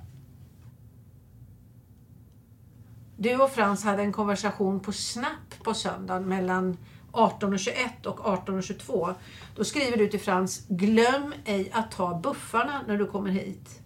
Du 3.16 3.36
och 3.36 3.50
Frans 3.50 3.84
hade 3.84 4.02
en 4.02 4.12
konversation 4.12 4.80
på 4.80 4.92
Snap 4.92 5.64
på 5.64 5.74
söndagen 5.74 6.28
mellan 6.28 6.76
18.21 7.12 8.06
och 8.06 8.18
18.22. 8.18 9.14
Då 9.56 9.64
skriver 9.64 9.96
du 9.96 10.08
till 10.08 10.20
Frans, 10.20 10.66
glöm 10.68 11.34
ej 11.44 11.70
att 11.72 11.90
ta 11.90 12.20
buffarna 12.20 12.82
när 12.86 12.98
du 12.98 13.06
kommer 13.06 13.30
hit. 13.30 13.80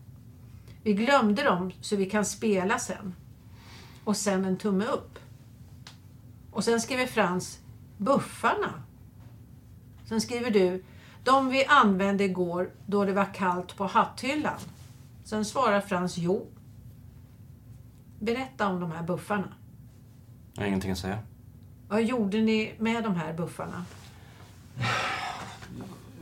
Vi 0.82 0.92
glömde 0.92 1.42
dem 1.42 1.72
så 1.80 1.96
vi 1.96 2.10
kan 2.10 2.24
spela 2.24 2.78
sen. 2.78 3.14
Och 4.10 4.16
sen 4.16 4.44
en 4.44 4.56
tumme 4.56 4.84
upp. 4.84 5.18
Och 6.50 6.64
sen 6.64 6.80
skriver 6.80 7.06
Frans, 7.06 7.60
buffarna. 7.96 8.82
Sen 10.08 10.20
skriver 10.20 10.50
du, 10.50 10.84
de 11.24 11.48
vi 11.48 11.64
använde 11.64 12.24
igår 12.24 12.70
då 12.86 13.04
det 13.04 13.12
var 13.12 13.34
kallt 13.34 13.76
på 13.76 13.86
hatthyllan. 13.86 14.58
Sen 15.24 15.44
svarar 15.44 15.80
Frans, 15.80 16.18
jo. 16.18 16.46
Berätta 18.20 18.68
om 18.68 18.80
de 18.80 18.90
här 18.90 19.02
buffarna. 19.02 19.48
Jag 20.54 20.62
har 20.62 20.68
ingenting 20.68 20.90
att 20.90 20.98
säga. 20.98 21.18
Vad 21.88 22.02
gjorde 22.02 22.40
ni 22.40 22.74
med 22.78 23.04
de 23.04 23.14
här 23.14 23.32
buffarna? 23.32 23.84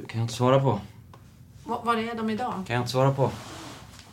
Kan 0.06 0.20
jag 0.20 0.24
inte 0.24 0.34
svara 0.34 0.60
på. 0.60 0.80
Var 1.64 1.96
är 1.96 2.14
de 2.14 2.30
idag? 2.30 2.52
Kan 2.52 2.74
jag 2.74 2.80
inte 2.80 2.92
svara 2.92 3.14
på. 3.14 3.30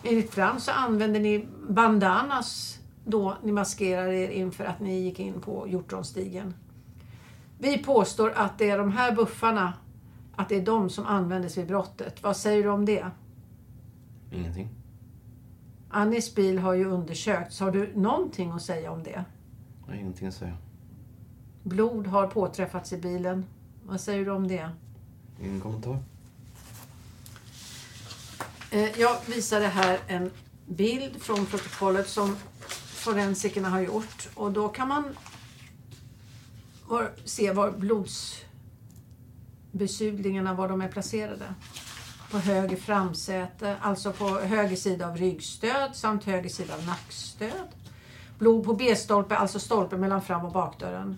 Enligt 0.03 0.33
Frans 0.33 0.65
så 0.65 0.71
använde 0.71 1.19
ni 1.19 1.47
bandanas 1.69 2.79
då 3.05 3.37
ni 3.43 3.51
maskerade 3.51 4.15
er 4.15 4.29
inför 4.29 4.65
att 4.65 4.79
ni 4.79 4.99
gick 4.99 5.19
in 5.19 5.41
på 5.41 5.67
Hjortronstigen. 5.67 6.53
Vi 7.57 7.77
påstår 7.77 8.31
att 8.35 8.57
det 8.57 8.69
är 8.69 8.77
de 8.77 8.91
här 8.91 9.15
buffarna, 9.15 9.73
att 10.35 10.49
det 10.49 10.55
är 10.55 10.65
de 10.65 10.89
som 10.89 11.05
användes 11.05 11.57
vid 11.57 11.67
brottet. 11.67 12.23
Vad 12.23 12.37
säger 12.37 12.63
du 12.63 12.69
om 12.69 12.85
det? 12.85 13.05
Ingenting. 14.31 14.69
Annis 15.89 16.35
bil 16.35 16.59
har 16.59 16.73
ju 16.73 16.85
undersökts. 16.85 17.59
Har 17.59 17.71
du 17.71 17.91
någonting 17.95 18.51
att 18.51 18.61
säga 18.61 18.91
om 18.91 19.03
det? 19.03 19.25
Jag 19.85 19.93
har 19.93 19.99
ingenting 19.99 20.27
att 20.27 20.33
säga. 20.33 20.57
Blod 21.63 22.07
har 22.07 22.27
påträffats 22.27 22.93
i 22.93 22.97
bilen. 22.97 23.45
Vad 23.85 24.01
säger 24.01 24.25
du 24.25 24.31
om 24.31 24.47
det? 24.47 24.69
Ingen 25.41 25.61
kommentar. 25.61 25.97
Eh, 28.71 28.99
Jag 28.99 29.15
visade 29.27 29.67
här 29.67 29.99
en 30.07 30.31
bild 30.67 31.21
från 31.21 31.45
protokollet 31.45 32.07
som 32.09 32.35
forensikerna 33.05 33.69
har 33.69 33.79
gjort. 33.79 34.29
Och 34.35 34.51
då 34.51 34.69
kan 34.69 34.87
man 34.87 35.15
var, 36.87 37.11
se 37.25 37.51
var 37.51 37.71
blodsbesudlingarna 37.71 40.53
var 40.53 40.69
de 40.69 40.81
är 40.81 40.87
placerade. 40.87 41.45
På 42.31 42.37
höger 42.37 42.77
framsäte, 42.77 43.77
alltså 43.81 44.11
på 44.11 44.29
höger 44.29 44.75
sida 44.75 45.07
av 45.07 45.17
ryggstöd 45.17 45.95
samt 45.95 46.23
höger 46.23 46.49
sida 46.49 46.73
av 46.73 46.85
nackstöd. 46.85 47.67
Blod 48.39 48.65
på 48.65 48.73
B-stolpe, 48.73 49.35
alltså 49.35 49.59
stolpen 49.59 49.99
mellan 49.99 50.21
fram 50.21 50.45
och 50.45 50.51
bakdörren. 50.51 51.17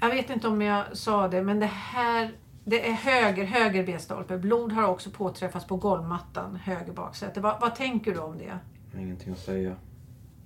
Jag 0.00 0.08
vet 0.08 0.30
inte 0.30 0.48
om 0.48 0.62
jag 0.62 0.96
sa 0.96 1.28
det, 1.28 1.42
men 1.42 1.60
det 1.60 1.70
här 1.72 2.34
det 2.64 2.88
är 2.88 2.92
höger, 2.92 3.44
höger 3.44 3.86
B-stolpe. 3.86 4.38
Blod 4.38 4.72
har 4.72 4.88
också 4.88 5.10
påträffats 5.10 5.66
på 5.66 5.76
golvmattan, 5.76 6.56
höger 6.56 6.92
baksäte. 6.92 7.40
Vad, 7.40 7.60
vad 7.60 7.74
tänker 7.74 8.12
du 8.12 8.18
om 8.18 8.38
det? 8.38 8.58
Ingenting 8.98 9.32
att 9.32 9.38
säga. 9.38 9.76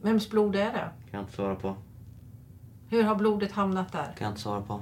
Vems 0.03 0.31
blod 0.31 0.57
är 0.57 0.73
det? 0.73 0.91
Kan 1.11 1.11
jag 1.11 1.21
inte 1.21 1.33
svara 1.33 1.55
på. 1.55 1.77
Hur 2.89 3.03
har 3.03 3.15
blodet 3.15 3.53
hamnat 3.53 3.93
där? 3.93 4.05
Kan 4.05 4.25
jag 4.25 4.31
inte 4.31 4.41
svara 4.41 4.63
på. 4.63 4.81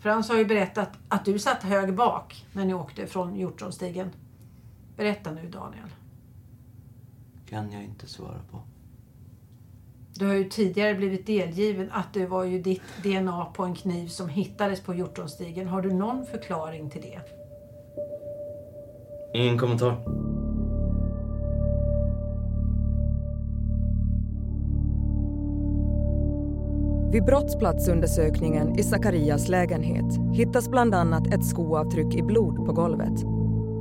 Frans 0.00 0.28
har 0.28 0.36
ju 0.36 0.44
berättat 0.44 0.90
att 1.08 1.24
du 1.24 1.38
satt 1.38 1.62
höger 1.62 1.92
bak 1.92 2.46
när 2.52 2.64
ni 2.64 2.74
åkte 2.74 3.06
från 3.06 3.36
Hjortronstigen. 3.36 4.10
Berätta 4.96 5.30
nu 5.30 5.48
Daniel. 5.48 5.88
Kan 7.48 7.72
jag 7.72 7.84
inte 7.84 8.06
svara 8.06 8.40
på. 8.50 8.60
Du 10.14 10.26
har 10.26 10.34
ju 10.34 10.48
tidigare 10.48 10.94
blivit 10.94 11.26
delgiven 11.26 11.90
att 11.92 12.12
det 12.12 12.26
var 12.26 12.44
ju 12.44 12.62
ditt 12.62 12.82
DNA 13.02 13.44
på 13.44 13.64
en 13.64 13.74
kniv 13.74 14.08
som 14.08 14.28
hittades 14.28 14.80
på 14.80 14.94
Hjortronstigen. 14.94 15.68
Har 15.68 15.82
du 15.82 15.92
någon 15.92 16.26
förklaring 16.26 16.90
till 16.90 17.02
det? 17.02 17.20
Ingen 19.34 19.58
kommentar. 19.58 20.29
Vid 27.12 27.24
brottsplatsundersökningen 27.24 28.78
i 28.78 28.82
Sakarias 28.82 29.48
lägenhet 29.48 30.18
hittas 30.32 30.68
bland 30.68 30.94
annat 30.94 31.26
ett 31.26 31.44
skoavtryck 31.44 32.14
i 32.14 32.22
blod 32.22 32.66
på 32.66 32.72
golvet. 32.72 33.24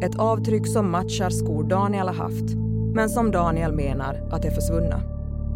Ett 0.04 0.20
avtryck 0.20 0.68
som 0.68 0.92
matchar 0.92 1.30
skor 1.30 1.64
Daniel 1.64 2.08
har 2.08 2.16
haft, 2.16 2.56
men 2.94 3.10
som 3.10 3.32
Daniel 3.32 3.74
menar 3.74 4.30
att 4.32 4.46
är 4.46 4.52
försvunna. 4.52 5.02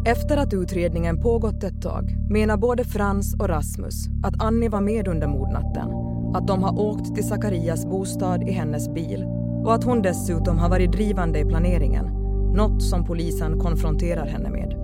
Efter 0.06 0.36
att 0.36 0.54
utredningen 0.54 1.22
pågått 1.22 1.64
ett 1.64 1.82
tag 1.82 2.16
menar 2.30 2.56
både 2.56 2.84
Frans 2.84 3.34
och 3.34 3.48
Rasmus 3.48 4.06
att 4.24 4.42
Annie 4.42 4.68
var 4.68 4.80
med 4.80 5.08
under 5.08 5.26
mordnatten, 5.26 5.88
att 6.34 6.46
de 6.46 6.62
har 6.62 6.80
åkt 6.80 7.14
till 7.14 7.28
Sakarias 7.28 7.86
bostad 7.86 8.48
i 8.48 8.52
hennes 8.52 8.94
bil 8.94 9.24
och 9.64 9.74
att 9.74 9.84
hon 9.84 10.02
dessutom 10.02 10.58
har 10.58 10.68
varit 10.68 10.92
drivande 10.92 11.38
i 11.38 11.44
planeringen, 11.44 12.06
något 12.54 12.82
som 12.82 13.04
polisen 13.04 13.60
konfronterar 13.60 14.26
henne 14.26 14.50
med. 14.50 14.74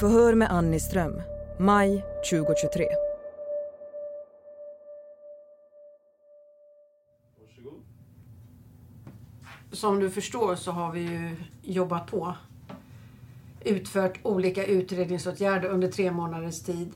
Förhör 0.00 0.34
med 0.34 0.48
Annie 0.50 0.80
Ström, 0.80 1.20
maj 1.60 2.04
2023. 2.30 2.86
Som 9.72 10.00
du 10.00 10.10
förstår 10.10 10.54
så 10.54 10.72
har 10.72 10.92
vi 10.92 11.00
ju 11.00 11.36
jobbat 11.62 12.06
på. 12.06 12.34
Utfört 13.60 14.20
olika 14.22 14.66
utredningsåtgärder 14.66 15.68
under 15.68 15.88
tre 15.88 16.10
månaders 16.10 16.62
tid. 16.62 16.92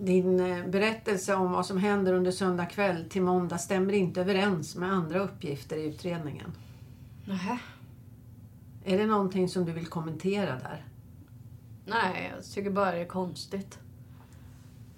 Din 0.00 0.40
eh, 0.40 0.66
berättelse 0.66 1.34
om 1.34 1.52
vad 1.52 1.66
som 1.66 1.78
händer 1.78 2.12
under 2.12 2.30
söndag 2.30 2.66
kväll 2.66 3.08
till 3.10 3.22
måndag 3.22 3.58
stämmer 3.58 3.92
inte 3.92 4.20
överens 4.20 4.76
med 4.76 4.92
andra 4.92 5.18
uppgifter 5.18 5.76
i 5.76 5.84
utredningen. 5.84 6.52
Nähä. 7.26 7.58
Är 8.84 8.98
det 8.98 9.06
någonting 9.06 9.48
som 9.48 9.64
du 9.64 9.72
vill 9.72 9.86
kommentera 9.86 10.50
där? 10.50 10.84
Nej, 11.86 12.32
jag 12.34 12.44
tycker 12.44 12.70
bara 12.70 12.92
det 12.92 12.98
är 12.98 13.06
konstigt. 13.06 13.78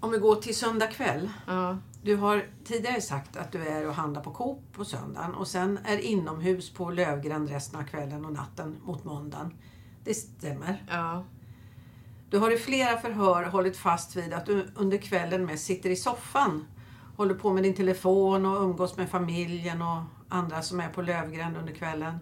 Om 0.01 0.11
vi 0.11 0.19
går 0.19 0.37
till 0.37 0.57
söndag 0.57 0.87
kväll. 0.87 1.31
Ja. 1.47 1.79
Du 2.03 2.17
har 2.17 2.45
tidigare 2.65 3.01
sagt 3.01 3.37
att 3.37 3.53
du 3.53 3.67
är 3.67 3.89
och 3.89 3.95
handlar 3.95 4.23
på 4.23 4.31
Coop 4.31 4.59
på 4.73 4.85
söndagen 4.85 5.35
och 5.35 5.49
sen 5.49 5.79
är 5.85 5.99
inomhus 5.99 6.71
på 6.71 6.91
Lövgren 6.91 7.49
resten 7.49 7.81
av 7.81 7.85
kvällen 7.85 8.25
och 8.25 8.33
natten 8.33 8.77
mot 8.85 9.05
måndagen. 9.05 9.55
Det 10.05 10.15
stämmer. 10.15 10.85
Ja. 10.89 11.25
Du 12.31 12.39
har 12.39 12.51
i 12.51 12.57
flera 12.57 12.99
förhör 12.99 13.45
hållit 13.45 13.77
fast 13.77 14.17
vid 14.17 14.33
att 14.33 14.47
du 14.47 14.67
under 14.75 14.99
kvällen 14.99 15.45
mest 15.45 15.65
sitter 15.65 15.91
i 15.91 15.97
soffan. 15.97 16.67
Håller 17.17 17.35
på 17.35 17.53
med 17.53 17.63
din 17.63 17.75
telefon 17.75 18.47
och 18.47 18.63
umgås 18.63 18.97
med 18.97 19.09
familjen 19.09 19.83
och 19.83 20.03
andra 20.29 20.63
som 20.63 20.81
är 20.81 20.89
på 20.89 21.03
Lövgren 21.03 21.57
under 21.57 21.73
kvällen. 21.73 22.19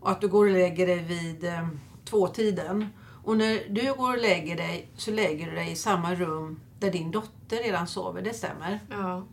Och 0.00 0.10
att 0.10 0.20
du 0.20 0.28
går 0.28 0.46
och 0.46 0.52
lägger 0.52 0.86
dig 0.86 1.02
vid 1.02 1.44
eh, 1.44 1.68
tvåtiden. 2.04 2.86
Och 3.24 3.36
när 3.36 3.68
du 3.68 3.94
går 3.94 4.12
och 4.12 4.22
lägger 4.22 4.56
dig 4.56 4.90
så 4.96 5.10
lägger 5.10 5.46
du 5.50 5.56
dig 5.56 5.72
i 5.72 5.76
samma 5.76 6.14
rum 6.14 6.60
där 6.78 6.90
din 6.90 7.10
dotter 7.10 7.56
redan 7.56 7.86
sover. 7.86 8.22
Det 8.22 8.34
stämmer. 8.34 8.80
Ja. 8.90 9.26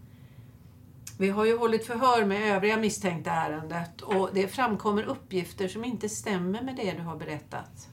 Vi 1.17 1.29
har 1.29 1.45
ju 1.45 1.57
hållit 1.57 1.85
förhör 1.85 2.25
med 2.25 2.55
övriga 2.55 2.77
misstänkta 2.77 3.31
ärendet 3.31 4.01
och 4.01 4.29
det 4.33 4.47
framkommer 4.47 5.03
uppgifter 5.03 5.67
som 5.67 5.85
inte 5.85 6.09
stämmer 6.09 6.61
med 6.61 6.75
det 6.75 6.91
du 6.91 7.01
har 7.01 7.15
berättat. 7.15 7.87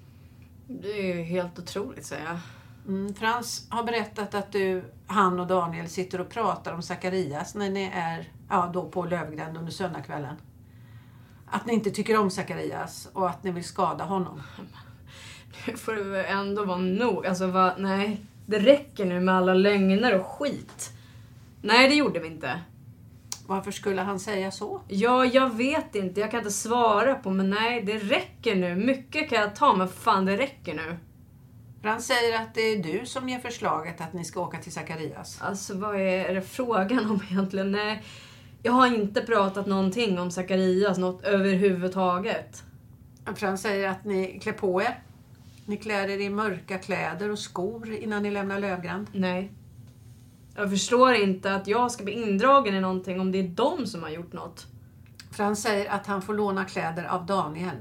Det 0.66 0.90
är 0.90 1.16
ju 1.16 1.22
helt 1.22 1.58
otroligt, 1.58 2.06
säger 2.06 2.24
jag. 2.24 2.38
Mm, 2.88 3.14
Frans 3.14 3.66
har 3.70 3.84
berättat 3.84 4.34
att 4.34 4.52
du, 4.52 4.84
han 5.06 5.40
och 5.40 5.46
Daniel 5.46 5.88
sitter 5.88 6.20
och 6.20 6.28
pratar 6.28 6.72
om 6.72 6.82
Zacharias 6.82 7.54
när 7.54 7.70
ni 7.70 7.90
är 7.94 8.28
ja, 8.48 8.70
då 8.74 8.88
på 8.88 9.04
Lövgränd 9.04 9.56
under 9.56 9.72
söndagskvällen. 9.72 10.36
Att 11.46 11.66
ni 11.66 11.74
inte 11.74 11.90
tycker 11.90 12.18
om 12.18 12.30
Zacharias 12.30 13.08
och 13.12 13.30
att 13.30 13.44
ni 13.44 13.50
vill 13.50 13.64
skada 13.64 14.04
honom. 14.04 14.42
Nu 15.66 15.76
får 15.76 15.92
det 15.92 16.02
väl 16.02 16.24
ändå 16.24 16.64
vara 16.64 16.78
nog. 16.78 17.26
Alltså, 17.26 17.46
va, 17.46 17.74
nej. 17.78 18.26
Det 18.50 18.58
räcker 18.58 19.04
nu 19.04 19.20
med 19.20 19.34
alla 19.34 19.54
lögner 19.54 20.18
och 20.18 20.26
skit. 20.26 20.92
Nej, 21.62 21.88
det 21.88 21.94
gjorde 21.94 22.20
vi 22.20 22.26
inte. 22.26 22.60
Varför 23.46 23.70
skulle 23.70 24.02
han 24.02 24.20
säga 24.20 24.50
så? 24.50 24.80
Ja, 24.88 25.24
jag 25.24 25.56
vet 25.56 25.94
inte. 25.94 26.20
Jag 26.20 26.30
kan 26.30 26.40
inte 26.40 26.50
svara 26.50 27.14
på, 27.14 27.30
men 27.30 27.50
nej, 27.50 27.82
det 27.82 27.98
räcker 27.98 28.54
nu. 28.54 28.74
Mycket 28.74 29.30
kan 29.30 29.40
jag 29.40 29.56
ta, 29.56 29.76
men 29.76 29.88
fan, 29.88 30.24
det 30.24 30.36
räcker 30.36 30.74
nu. 30.74 30.96
Frans 31.82 32.06
säger 32.06 32.42
att 32.42 32.54
det 32.54 32.60
är 32.60 32.82
du 32.82 33.06
som 33.06 33.28
ger 33.28 33.38
förslaget 33.38 34.00
att 34.00 34.12
ni 34.12 34.24
ska 34.24 34.40
åka 34.40 34.58
till 34.58 34.72
Zacharias. 34.72 35.38
Alltså, 35.42 35.74
vad 35.74 36.00
är 36.00 36.34
det 36.34 36.42
frågan 36.42 37.10
om 37.10 37.20
egentligen? 37.30 37.72
Nej, 37.72 38.02
jag 38.62 38.72
har 38.72 38.86
inte 38.86 39.20
pratat 39.20 39.66
någonting 39.66 40.18
om 40.18 40.30
Zacharias, 40.30 40.98
något 40.98 41.24
överhuvudtaget. 41.24 42.62
Frans 43.34 43.62
säger 43.62 43.88
att 43.88 44.04
ni 44.04 44.40
klär 44.42 44.52
på 44.52 44.82
er. 44.82 44.98
Ni 45.70 45.76
klär 45.76 46.08
er 46.08 46.18
i 46.18 46.30
mörka 46.30 46.78
kläder 46.78 47.30
och 47.30 47.38
skor 47.38 47.92
innan 47.92 48.22
ni 48.22 48.30
lämnar 48.30 48.58
Lövgränd. 48.58 49.06
Nej. 49.12 49.52
Jag 50.56 50.70
förstår 50.70 51.14
inte 51.14 51.54
att 51.54 51.66
jag 51.66 51.90
ska 51.90 52.04
bli 52.04 52.12
indragen 52.12 52.74
i 52.74 52.80
någonting 52.80 53.20
om 53.20 53.32
det 53.32 53.38
är 53.38 53.48
de 53.48 53.86
som 53.86 54.02
har 54.02 54.10
gjort 54.10 54.32
något. 54.32 54.66
Frans 55.32 55.62
säger 55.62 55.90
att 55.90 56.06
han 56.06 56.22
får 56.22 56.34
låna 56.34 56.64
kläder 56.64 57.04
av 57.04 57.26
Daniel. 57.26 57.76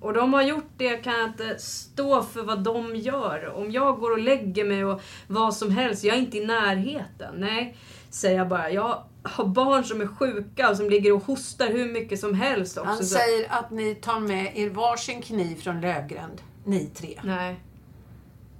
Och 0.00 0.12
de 0.12 0.32
har 0.32 0.42
gjort 0.42 0.70
det 0.76 0.96
kan 0.96 1.12
jag 1.12 1.28
inte 1.28 1.58
stå 1.58 2.22
för 2.22 2.42
vad 2.42 2.64
de 2.64 2.96
gör. 2.96 3.52
Om 3.56 3.70
jag 3.70 4.00
går 4.00 4.10
och 4.10 4.22
lägger 4.22 4.64
mig 4.64 4.84
och 4.84 5.02
vad 5.26 5.54
som 5.54 5.70
helst, 5.70 6.04
jag 6.04 6.16
är 6.16 6.20
inte 6.20 6.38
i 6.38 6.46
närheten. 6.46 7.34
Nej, 7.36 7.76
säger 8.10 8.38
jag 8.38 8.48
bara. 8.48 8.70
Jag 8.70 9.02
har 9.22 9.44
barn 9.44 9.84
som 9.84 10.00
är 10.00 10.06
sjuka 10.06 10.70
och 10.70 10.76
som 10.76 10.90
ligger 10.90 11.12
och 11.12 11.24
hostar 11.24 11.66
hur 11.66 11.92
mycket 11.92 12.20
som 12.20 12.34
helst 12.34 12.78
också. 12.78 12.90
Han 12.90 13.04
säger 13.04 13.52
att 13.52 13.70
ni 13.70 13.94
tar 13.94 14.20
med 14.20 14.58
er 14.58 14.70
varsin 14.70 15.22
kniv 15.22 15.56
från 15.56 15.80
Lövgränd, 15.80 16.42
ni 16.64 16.86
tre. 16.86 17.20
Nej. 17.24 17.60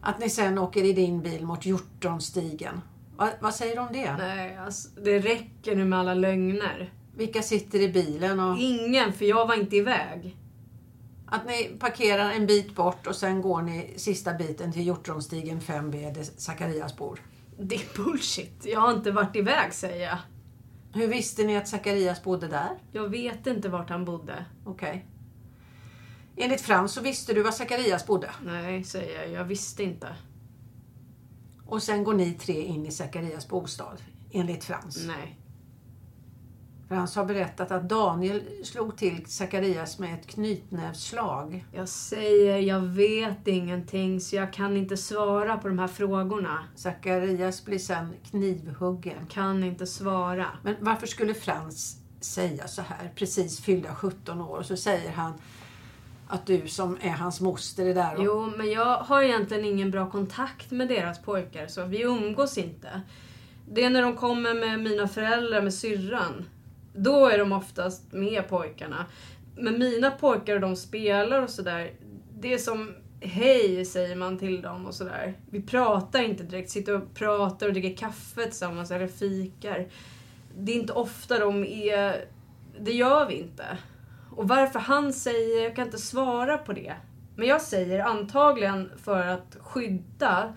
Att 0.00 0.18
ni 0.18 0.30
sen 0.30 0.58
åker 0.58 0.84
i 0.84 0.92
din 0.92 1.22
bil 1.22 1.44
mot 1.44 1.66
Hjortronstigen. 1.66 2.80
Va, 3.16 3.30
vad 3.40 3.54
säger 3.54 3.76
du 3.76 3.82
om 3.82 3.92
det? 3.92 4.16
Nej, 4.16 4.56
alltså, 4.56 4.88
det 5.00 5.18
räcker 5.18 5.76
nu 5.76 5.84
med 5.84 5.98
alla 5.98 6.14
lögner. 6.14 6.92
Vilka 7.16 7.42
sitter 7.42 7.80
i 7.80 7.88
bilen? 7.88 8.40
Och... 8.40 8.58
Ingen, 8.58 9.12
för 9.12 9.24
jag 9.24 9.46
var 9.46 9.54
inte 9.54 9.76
iväg. 9.76 10.36
Att 11.26 11.46
ni 11.46 11.76
parkerar 11.78 12.30
en 12.30 12.46
bit 12.46 12.74
bort 12.74 13.06
och 13.06 13.16
sen 13.16 13.42
går 13.42 13.62
ni 13.62 13.94
sista 13.96 14.32
biten 14.32 14.72
till 14.72 14.86
Hjortronstigen 14.86 15.60
5B 15.60 16.14
där 16.14 16.22
Zacharias 16.22 16.96
bor. 16.96 17.20
Det 17.58 17.74
är 17.74 18.04
bullshit. 18.04 18.64
Jag 18.66 18.80
har 18.80 18.92
inte 18.92 19.10
varit 19.10 19.36
iväg, 19.36 19.72
säger 19.72 20.06
jag. 20.06 20.18
Hur 20.95 21.07
visste 21.09 21.45
ni 21.45 21.57
att 21.57 21.68
Zacharias 21.68 22.22
bodde 22.22 22.49
där? 22.49 22.78
Jag 22.93 23.09
vet 23.09 23.47
inte 23.47 23.68
vart 23.68 23.90
han 23.90 24.05
bodde. 24.05 24.45
Okej. 24.64 25.07
Enligt 26.36 26.61
Frans 26.61 26.93
så 26.93 27.01
visste 27.01 27.32
du 27.32 27.43
var 27.43 27.51
Zacharias 27.51 28.07
bodde. 28.07 28.30
Nej, 28.45 28.84
säger 28.84 29.22
jag. 29.22 29.30
Jag 29.30 29.45
visste 29.45 29.82
inte. 29.82 30.16
Och 31.66 31.82
sen 31.82 32.05
går 32.05 32.14
ni 32.14 32.34
tre 32.34 32.62
in 32.62 32.86
i 32.86 32.90
Zacharias 32.90 33.49
bostad. 33.49 34.03
Enligt 34.30 34.64
Frans. 34.64 35.07
Nej. 35.07 35.38
Frans 36.93 37.16
har 37.16 37.24
berättat 37.24 37.70
att 37.70 37.88
Daniel 37.88 38.43
slog 38.64 38.97
till 38.97 39.26
Zacharias 39.26 39.99
med 39.99 40.14
ett 40.14 40.26
knytnävsslag. 40.26 41.64
Jag 41.72 41.88
säger, 41.88 42.59
jag 42.59 42.80
vet 42.80 43.49
ingenting, 43.49 44.20
så 44.20 44.36
jag 44.36 44.53
kan 44.53 44.76
inte 44.76 44.97
svara 44.97 45.57
på 45.57 45.68
de 45.68 45.78
här 45.78 45.88
frågorna. 45.88 46.59
Zacharias 46.74 47.64
blir 47.64 47.78
sen 47.78 48.14
knivhuggen. 48.30 49.14
Jag 49.20 49.30
kan 49.30 49.64
inte 49.64 49.86
svara. 49.86 50.47
Men 50.62 50.76
varför 50.80 51.07
skulle 51.07 51.34
Frans 51.34 51.97
säga 52.20 52.68
så 52.68 52.82
här, 52.82 53.12
precis 53.14 53.61
fyllda 53.61 53.95
17 53.95 54.40
år, 54.40 54.59
och 54.59 54.66
så 54.66 54.76
säger 54.76 55.12
han 55.12 55.32
att 56.28 56.47
du 56.47 56.68
som 56.68 56.99
är 57.01 57.11
hans 57.11 57.40
moster 57.40 57.86
är 57.86 57.95
där 57.95 58.16
och... 58.16 58.24
Jo, 58.24 58.53
men 58.57 58.70
jag 58.70 58.97
har 58.97 59.22
egentligen 59.22 59.64
ingen 59.64 59.90
bra 59.90 60.11
kontakt 60.11 60.70
med 60.70 60.88
deras 60.88 61.22
pojkar, 61.22 61.66
så 61.66 61.84
vi 61.84 62.03
umgås 62.03 62.59
inte. 62.59 63.01
Det 63.70 63.84
är 63.84 63.90
när 63.90 64.03
de 64.03 64.16
kommer 64.16 64.55
med 64.55 64.80
mina 64.80 65.09
föräldrar, 65.09 65.62
med 65.62 65.74
syrran. 65.74 66.45
Då 66.93 67.26
är 67.26 67.38
de 67.38 67.53
oftast 67.53 68.12
med 68.12 68.49
pojkarna. 68.49 69.07
Men 69.57 69.78
mina 69.78 70.11
pojkar, 70.11 70.55
och 70.55 70.61
de 70.61 70.76
spelar 70.76 71.43
och 71.43 71.51
sådär. 71.51 71.90
Det 72.40 72.55
är 72.55 72.59
som 72.59 72.95
hej, 73.20 73.84
säger 73.84 74.16
man 74.16 74.38
till 74.38 74.62
dem 74.62 74.86
och 74.86 74.95
sådär. 74.95 75.34
Vi 75.51 75.62
pratar 75.62 76.22
inte 76.22 76.43
direkt, 76.43 76.70
sitter 76.70 76.95
och 76.95 77.14
pratar 77.14 77.66
och 77.66 77.72
dricker 77.72 77.97
kaffe 77.97 78.43
tillsammans 78.43 78.90
eller 78.90 79.09
fikar. 79.09 79.88
Det 80.59 80.72
är 80.72 80.76
inte 80.76 80.93
ofta 80.93 81.38
de 81.38 81.64
är... 81.64 82.24
Det 82.80 82.93
gör 82.93 83.28
vi 83.28 83.34
inte. 83.34 83.64
Och 84.36 84.49
varför 84.49 84.78
han 84.78 85.12
säger, 85.12 85.64
jag 85.64 85.76
kan 85.76 85.86
inte 85.86 85.99
svara 85.99 86.59
på 86.59 86.72
det. 86.72 86.95
Men 87.36 87.49
jag 87.49 87.62
säger 87.62 88.05
antagligen 88.05 88.90
för 88.97 89.26
att 89.26 89.57
skydda, 89.61 90.53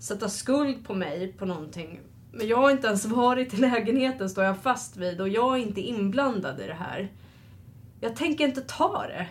sätta 0.00 0.28
skuld 0.28 0.86
på 0.86 0.94
mig 0.94 1.32
på 1.32 1.44
någonting. 1.44 2.00
Men 2.36 2.46
jag 2.46 2.56
har 2.56 2.70
inte 2.70 2.86
ens 2.86 3.04
varit 3.04 3.54
i 3.54 3.56
lägenheten 3.56 4.30
står 4.30 4.44
jag 4.44 4.58
fast 4.58 4.96
vid 4.96 5.20
och 5.20 5.28
jag 5.28 5.54
är 5.54 5.62
inte 5.62 5.80
inblandad 5.80 6.60
i 6.60 6.66
det 6.66 6.74
här. 6.74 7.12
Jag 8.00 8.16
tänker 8.16 8.44
inte 8.48 8.60
ta 8.60 9.06
det. 9.06 9.26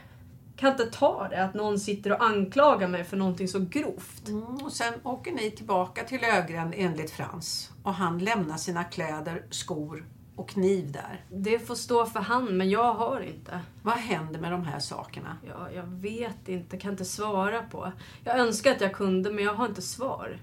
Kan 0.56 0.72
inte 0.72 0.86
ta 0.86 1.28
det 1.30 1.43
att 1.43 1.54
någon 1.54 1.80
sitter 1.80 2.12
och 2.12 2.24
anklagar 2.24 2.88
mig 2.88 3.04
för 3.04 3.18
någonting 3.18 3.47
så 3.47 3.60
grovt. 3.60 4.28
Mm, 4.28 4.43
och 4.43 4.72
sen 4.72 4.93
åker 5.04 5.32
ni 5.32 5.51
tillbaka 5.51 6.04
till 6.04 6.22
Lövgränd 6.22 6.74
enligt 6.78 7.12
Frans. 7.12 7.72
Och 7.84 7.93
han 7.93 8.20
lämnar 8.20 8.58
sina 8.58 8.84
kläder, 8.84 9.43
skor 9.49 10.06
och 10.36 10.49
kniv 10.49 10.91
där. 10.91 11.26
Det 11.30 11.60
får 11.60 11.76
stå 11.76 12.06
för 12.06 12.20
han, 12.20 12.58
men 12.58 12.70
jag 12.70 12.93
har 12.93 13.20
inte. 13.20 13.60
Vad 13.82 13.95
händer 13.95 14.39
med 14.39 14.51
de 14.51 14.64
här 14.64 14.80
sakerna? 14.80 15.38
Ja, 15.47 15.72
jag 15.72 15.86
vet 15.86 16.49
inte, 16.49 16.78
kan 16.78 16.91
inte 16.91 17.06
svara 17.06 17.62
på. 17.62 17.91
Jag 18.24 18.39
önskar 18.39 18.72
att 18.72 18.82
jag 18.82 18.93
kunde, 18.93 19.32
men 19.32 19.43
jag 19.43 19.54
har 19.54 19.66
inte 19.66 19.82
svar. 19.82 20.39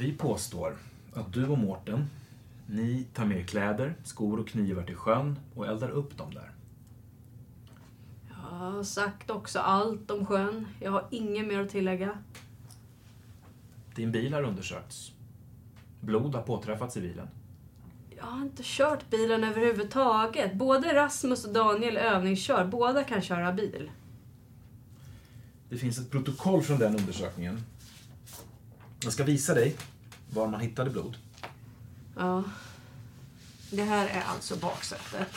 Vi 0.00 0.12
påstår 0.12 0.76
att 1.12 1.32
du 1.32 1.46
och 1.46 1.58
Mårten, 1.58 2.10
ni 2.66 3.06
tar 3.14 3.24
med 3.24 3.38
er 3.38 3.42
kläder, 3.42 3.94
skor 4.04 4.40
och 4.40 4.48
knivar 4.48 4.82
till 4.82 4.96
sjön 4.96 5.38
och 5.54 5.66
eldar 5.66 5.90
upp 5.90 6.18
dem 6.18 6.34
där. 6.34 6.50
Jag 8.28 8.34
har 8.34 8.82
sagt 8.82 9.30
också 9.30 9.58
allt 9.58 10.10
om 10.10 10.26
sjön. 10.26 10.66
Jag 10.80 10.90
har 10.90 11.06
inget 11.10 11.46
mer 11.46 11.60
att 11.60 11.70
tillägga. 11.70 12.18
Din 13.94 14.12
bil 14.12 14.34
har 14.34 14.42
undersökts. 14.42 15.12
Blod 16.00 16.34
har 16.34 16.42
påträffats 16.42 16.96
i 16.96 17.00
bilen. 17.00 17.28
Jag 18.16 18.24
har 18.24 18.42
inte 18.42 18.62
kört 18.64 19.10
bilen 19.10 19.44
överhuvudtaget. 19.44 20.54
Både 20.54 20.94
Rasmus 20.94 21.44
och 21.44 21.52
Daniel 21.52 21.96
övningskör. 21.96 22.64
Båda 22.64 23.04
kan 23.04 23.22
köra 23.22 23.52
bil. 23.52 23.90
Det 25.68 25.76
finns 25.76 25.98
ett 25.98 26.10
protokoll 26.10 26.62
från 26.62 26.78
den 26.78 26.96
undersökningen. 26.96 27.64
Jag 29.02 29.12
ska 29.12 29.24
visa 29.24 29.54
dig 29.54 29.76
var 30.34 30.46
man 30.46 30.60
hittade 30.60 30.90
blod. 30.90 31.16
Ja. 32.16 32.42
Det 33.70 33.82
här 33.82 34.06
är 34.06 34.22
alltså 34.22 34.56
baksätet. 34.56 35.28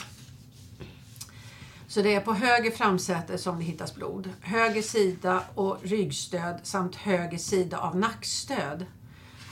Så 1.88 2.02
det 2.02 2.14
är 2.14 2.20
på 2.20 2.34
höger 2.34 2.70
framsäte 2.70 3.38
som 3.38 3.58
det 3.58 3.64
hittas 3.64 3.94
blod. 3.94 4.30
Höger 4.40 4.82
sida 4.82 5.42
och 5.54 5.78
ryggstöd 5.82 6.60
samt 6.62 6.96
höger 6.96 7.38
sida 7.38 7.78
av 7.78 7.96
nackstöd. 7.96 8.86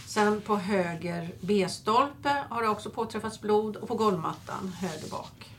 Sen 0.06 0.40
på 0.40 0.56
höger 0.56 1.34
B-stolpe 1.40 2.44
har 2.48 2.62
det 2.62 2.68
också 2.68 2.90
påträffats 2.90 3.40
blod 3.40 3.76
och 3.76 3.88
på 3.88 3.94
golvmattan 3.94 4.72
höger 4.78 5.10
bak. 5.10 5.50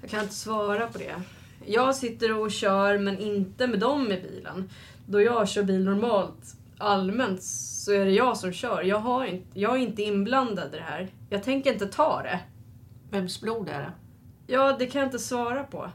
Jag 0.00 0.10
kan 0.10 0.22
inte 0.22 0.34
svara 0.34 0.86
på 0.86 0.98
det. 0.98 1.22
Jag 1.66 1.96
sitter 1.96 2.36
och 2.38 2.52
kör, 2.52 2.98
men 2.98 3.18
inte 3.18 3.66
med 3.66 3.80
dem 3.80 4.12
i 4.12 4.20
bilen. 4.20 4.70
Då 5.06 5.20
jag 5.20 5.48
kör 5.48 5.62
bil 5.62 5.84
normalt, 5.84 6.56
allmänt, 6.80 7.42
så 7.42 7.92
är 7.92 8.04
det 8.04 8.10
jag 8.10 8.36
som 8.36 8.52
kör. 8.52 8.82
Jag, 8.82 8.98
har 8.98 9.24
inte, 9.24 9.60
jag 9.60 9.74
är 9.74 9.78
inte 9.78 10.02
inblandad 10.02 10.74
i 10.74 10.76
det 10.76 10.82
här. 10.82 11.08
Jag 11.30 11.42
tänker 11.42 11.72
inte 11.72 11.86
ta 11.86 12.22
det. 12.22 12.40
Vems 13.10 13.40
blod 13.40 13.68
är 13.68 13.80
det? 13.80 13.92
Ja, 14.46 14.76
det 14.78 14.86
kan 14.86 15.00
jag 15.00 15.06
inte 15.06 15.18
svara 15.18 15.64
på. 15.64 15.90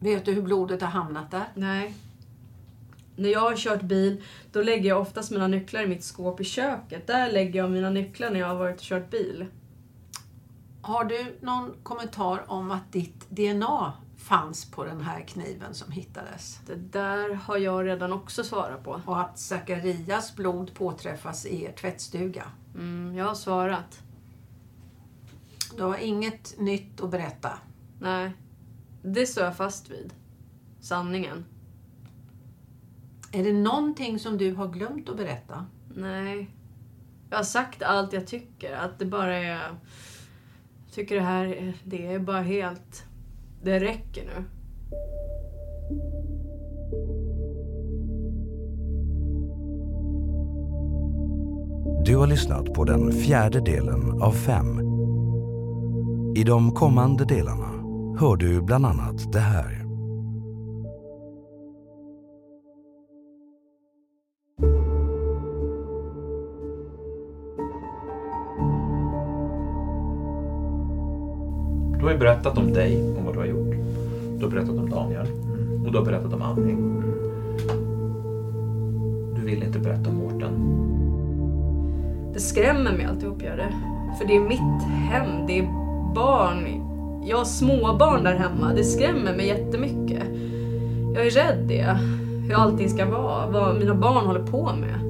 Vet 0.00 0.24
du 0.24 0.32
hur 0.32 0.42
blodet 0.42 0.80
har 0.80 0.88
hamnat 0.88 1.30
där? 1.30 1.44
Nej. 1.54 1.94
När 3.16 3.28
jag 3.28 3.40
har 3.40 3.56
kört 3.56 3.82
bil, 3.82 4.22
då 4.52 4.62
lägger 4.62 4.88
jag 4.88 5.00
oftast 5.00 5.30
mina 5.30 5.46
nycklar 5.46 5.82
i 5.82 5.86
mitt 5.86 6.04
skåp 6.04 6.40
i 6.40 6.44
köket. 6.44 7.06
Där 7.06 7.32
lägger 7.32 7.60
jag 7.60 7.70
mina 7.70 7.90
nycklar 7.90 8.30
när 8.30 8.40
jag 8.40 8.46
har 8.46 8.54
varit 8.54 8.76
och 8.76 8.82
kört 8.82 9.10
bil. 9.10 9.46
Har 10.82 11.04
du 11.04 11.38
någon 11.40 11.74
kommentar 11.82 12.44
om 12.50 12.70
att 12.70 12.92
ditt 12.92 13.30
DNA 13.30 13.92
fanns 14.22 14.70
på 14.70 14.84
den 14.84 15.00
här 15.00 15.20
kniven 15.20 15.74
som 15.74 15.92
hittades? 15.92 16.60
Det 16.66 16.74
där 16.74 17.34
har 17.34 17.56
jag 17.58 17.86
redan 17.86 18.12
också 18.12 18.44
svarat 18.44 18.84
på. 18.84 19.00
Och 19.06 19.20
att 19.20 19.38
Zacharias 19.38 20.36
blod 20.36 20.74
påträffas 20.74 21.46
i 21.46 21.64
er 21.64 21.72
tvättstuga? 21.72 22.44
Mm, 22.74 23.14
jag 23.16 23.24
har 23.24 23.34
svarat. 23.34 24.02
Du 25.76 25.82
har 25.82 25.96
inget 25.96 26.58
nytt 26.58 27.00
att 27.00 27.10
berätta? 27.10 27.58
Nej. 28.00 28.32
Det 29.02 29.26
står 29.26 29.44
jag 29.44 29.56
fast 29.56 29.90
vid. 29.90 30.14
Sanningen. 30.80 31.44
Är 33.32 33.44
det 33.44 33.52
någonting 33.52 34.18
som 34.18 34.38
du 34.38 34.54
har 34.54 34.68
glömt 34.68 35.08
att 35.08 35.16
berätta? 35.16 35.66
Nej. 35.94 36.50
Jag 37.30 37.36
har 37.36 37.44
sagt 37.44 37.82
allt 37.82 38.12
jag 38.12 38.26
tycker. 38.26 38.76
Att 38.76 38.98
det 38.98 39.06
bara 39.06 39.36
är... 39.36 39.60
Jag 40.84 40.94
tycker 40.94 41.14
det 41.14 41.20
här 41.22 41.44
är- 41.44 41.74
det 41.84 42.06
är 42.06 42.18
bara 42.18 42.40
helt... 42.42 43.04
Det 43.64 43.78
räcker 43.78 44.22
nu. 44.24 44.44
Du 52.04 52.16
har 52.16 52.26
lyssnat 52.26 52.72
på 52.74 52.84
den 52.84 53.12
fjärde 53.12 53.60
delen 53.60 54.22
av 54.22 54.32
fem. 54.32 54.80
I 56.36 56.44
de 56.44 56.72
kommande 56.74 57.24
delarna 57.24 57.70
hör 58.18 58.36
du 58.36 58.62
bland 58.62 58.86
annat 58.86 59.32
det 59.32 59.40
här. 59.40 59.82
Du 71.98 72.06
har 72.06 72.12
ju 72.12 72.18
berättat 72.18 72.58
om 72.58 72.72
dig, 72.72 73.14
du 74.42 74.46
har 74.46 74.52
berättat 74.52 74.78
om 74.78 74.90
Daniel. 74.90 75.26
Och 75.84 75.92
du 75.92 75.98
har 75.98 76.04
berättat 76.04 76.32
om 76.32 76.42
Annie. 76.42 76.76
Du 79.36 79.42
vill 79.46 79.62
inte 79.62 79.78
berätta 79.78 80.10
om 80.10 80.16
Mårten. 80.16 80.52
Det 82.34 82.40
skrämmer 82.40 82.92
mig 82.92 83.04
alltihop, 83.04 83.42
gör 83.42 83.56
det. 83.56 83.74
För 84.18 84.26
det 84.26 84.36
är 84.36 84.40
mitt 84.40 84.82
hem, 84.88 85.46
det 85.46 85.58
är 85.58 85.62
barn. 86.14 86.66
Jag 87.24 87.36
har 87.36 87.44
småbarn 87.44 88.24
där 88.24 88.34
hemma. 88.34 88.72
Det 88.74 88.84
skrämmer 88.84 89.36
mig 89.36 89.46
jättemycket. 89.46 90.22
Jag 91.14 91.26
är 91.26 91.30
rädd 91.30 91.68
det. 91.68 91.96
Hur 92.48 92.54
allting 92.54 92.88
ska 92.88 93.10
vara. 93.10 93.50
Vad 93.50 93.78
mina 93.78 93.94
barn 93.94 94.26
håller 94.26 94.46
på 94.46 94.70
med. 94.80 95.00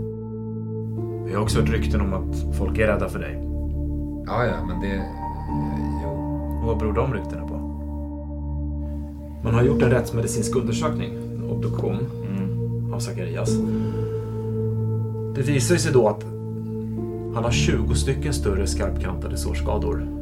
Vi 1.26 1.34
har 1.34 1.42
också 1.42 1.60
hört 1.60 1.70
rykten 1.70 2.00
om 2.00 2.12
att 2.12 2.56
folk 2.56 2.78
är 2.78 2.86
rädda 2.86 3.08
för 3.08 3.18
dig. 3.18 3.42
Ja, 4.26 4.44
ja, 4.46 4.64
men 4.66 4.80
det... 4.80 5.02
Och 6.60 6.66
vad 6.66 6.78
beror 6.78 6.92
de 6.92 7.14
ryktena 7.14 7.46
på? 7.46 7.51
Man 9.45 9.55
har 9.55 9.62
gjort 9.62 9.82
en 9.82 9.90
rättsmedicinsk 9.90 10.57
undersökning, 10.57 11.14
en 11.14 11.51
obduktion, 11.51 11.99
av 12.93 12.99
Zacharias. 12.99 13.51
Det 15.34 15.43
visar 15.43 15.76
sig 15.76 15.93
då 15.93 16.09
att 16.09 16.24
han 17.34 17.45
har 17.45 17.51
20 17.51 17.95
stycken 17.95 18.34
större 18.34 18.66
skarpkantade 18.66 19.36
sårskador. 19.36 20.21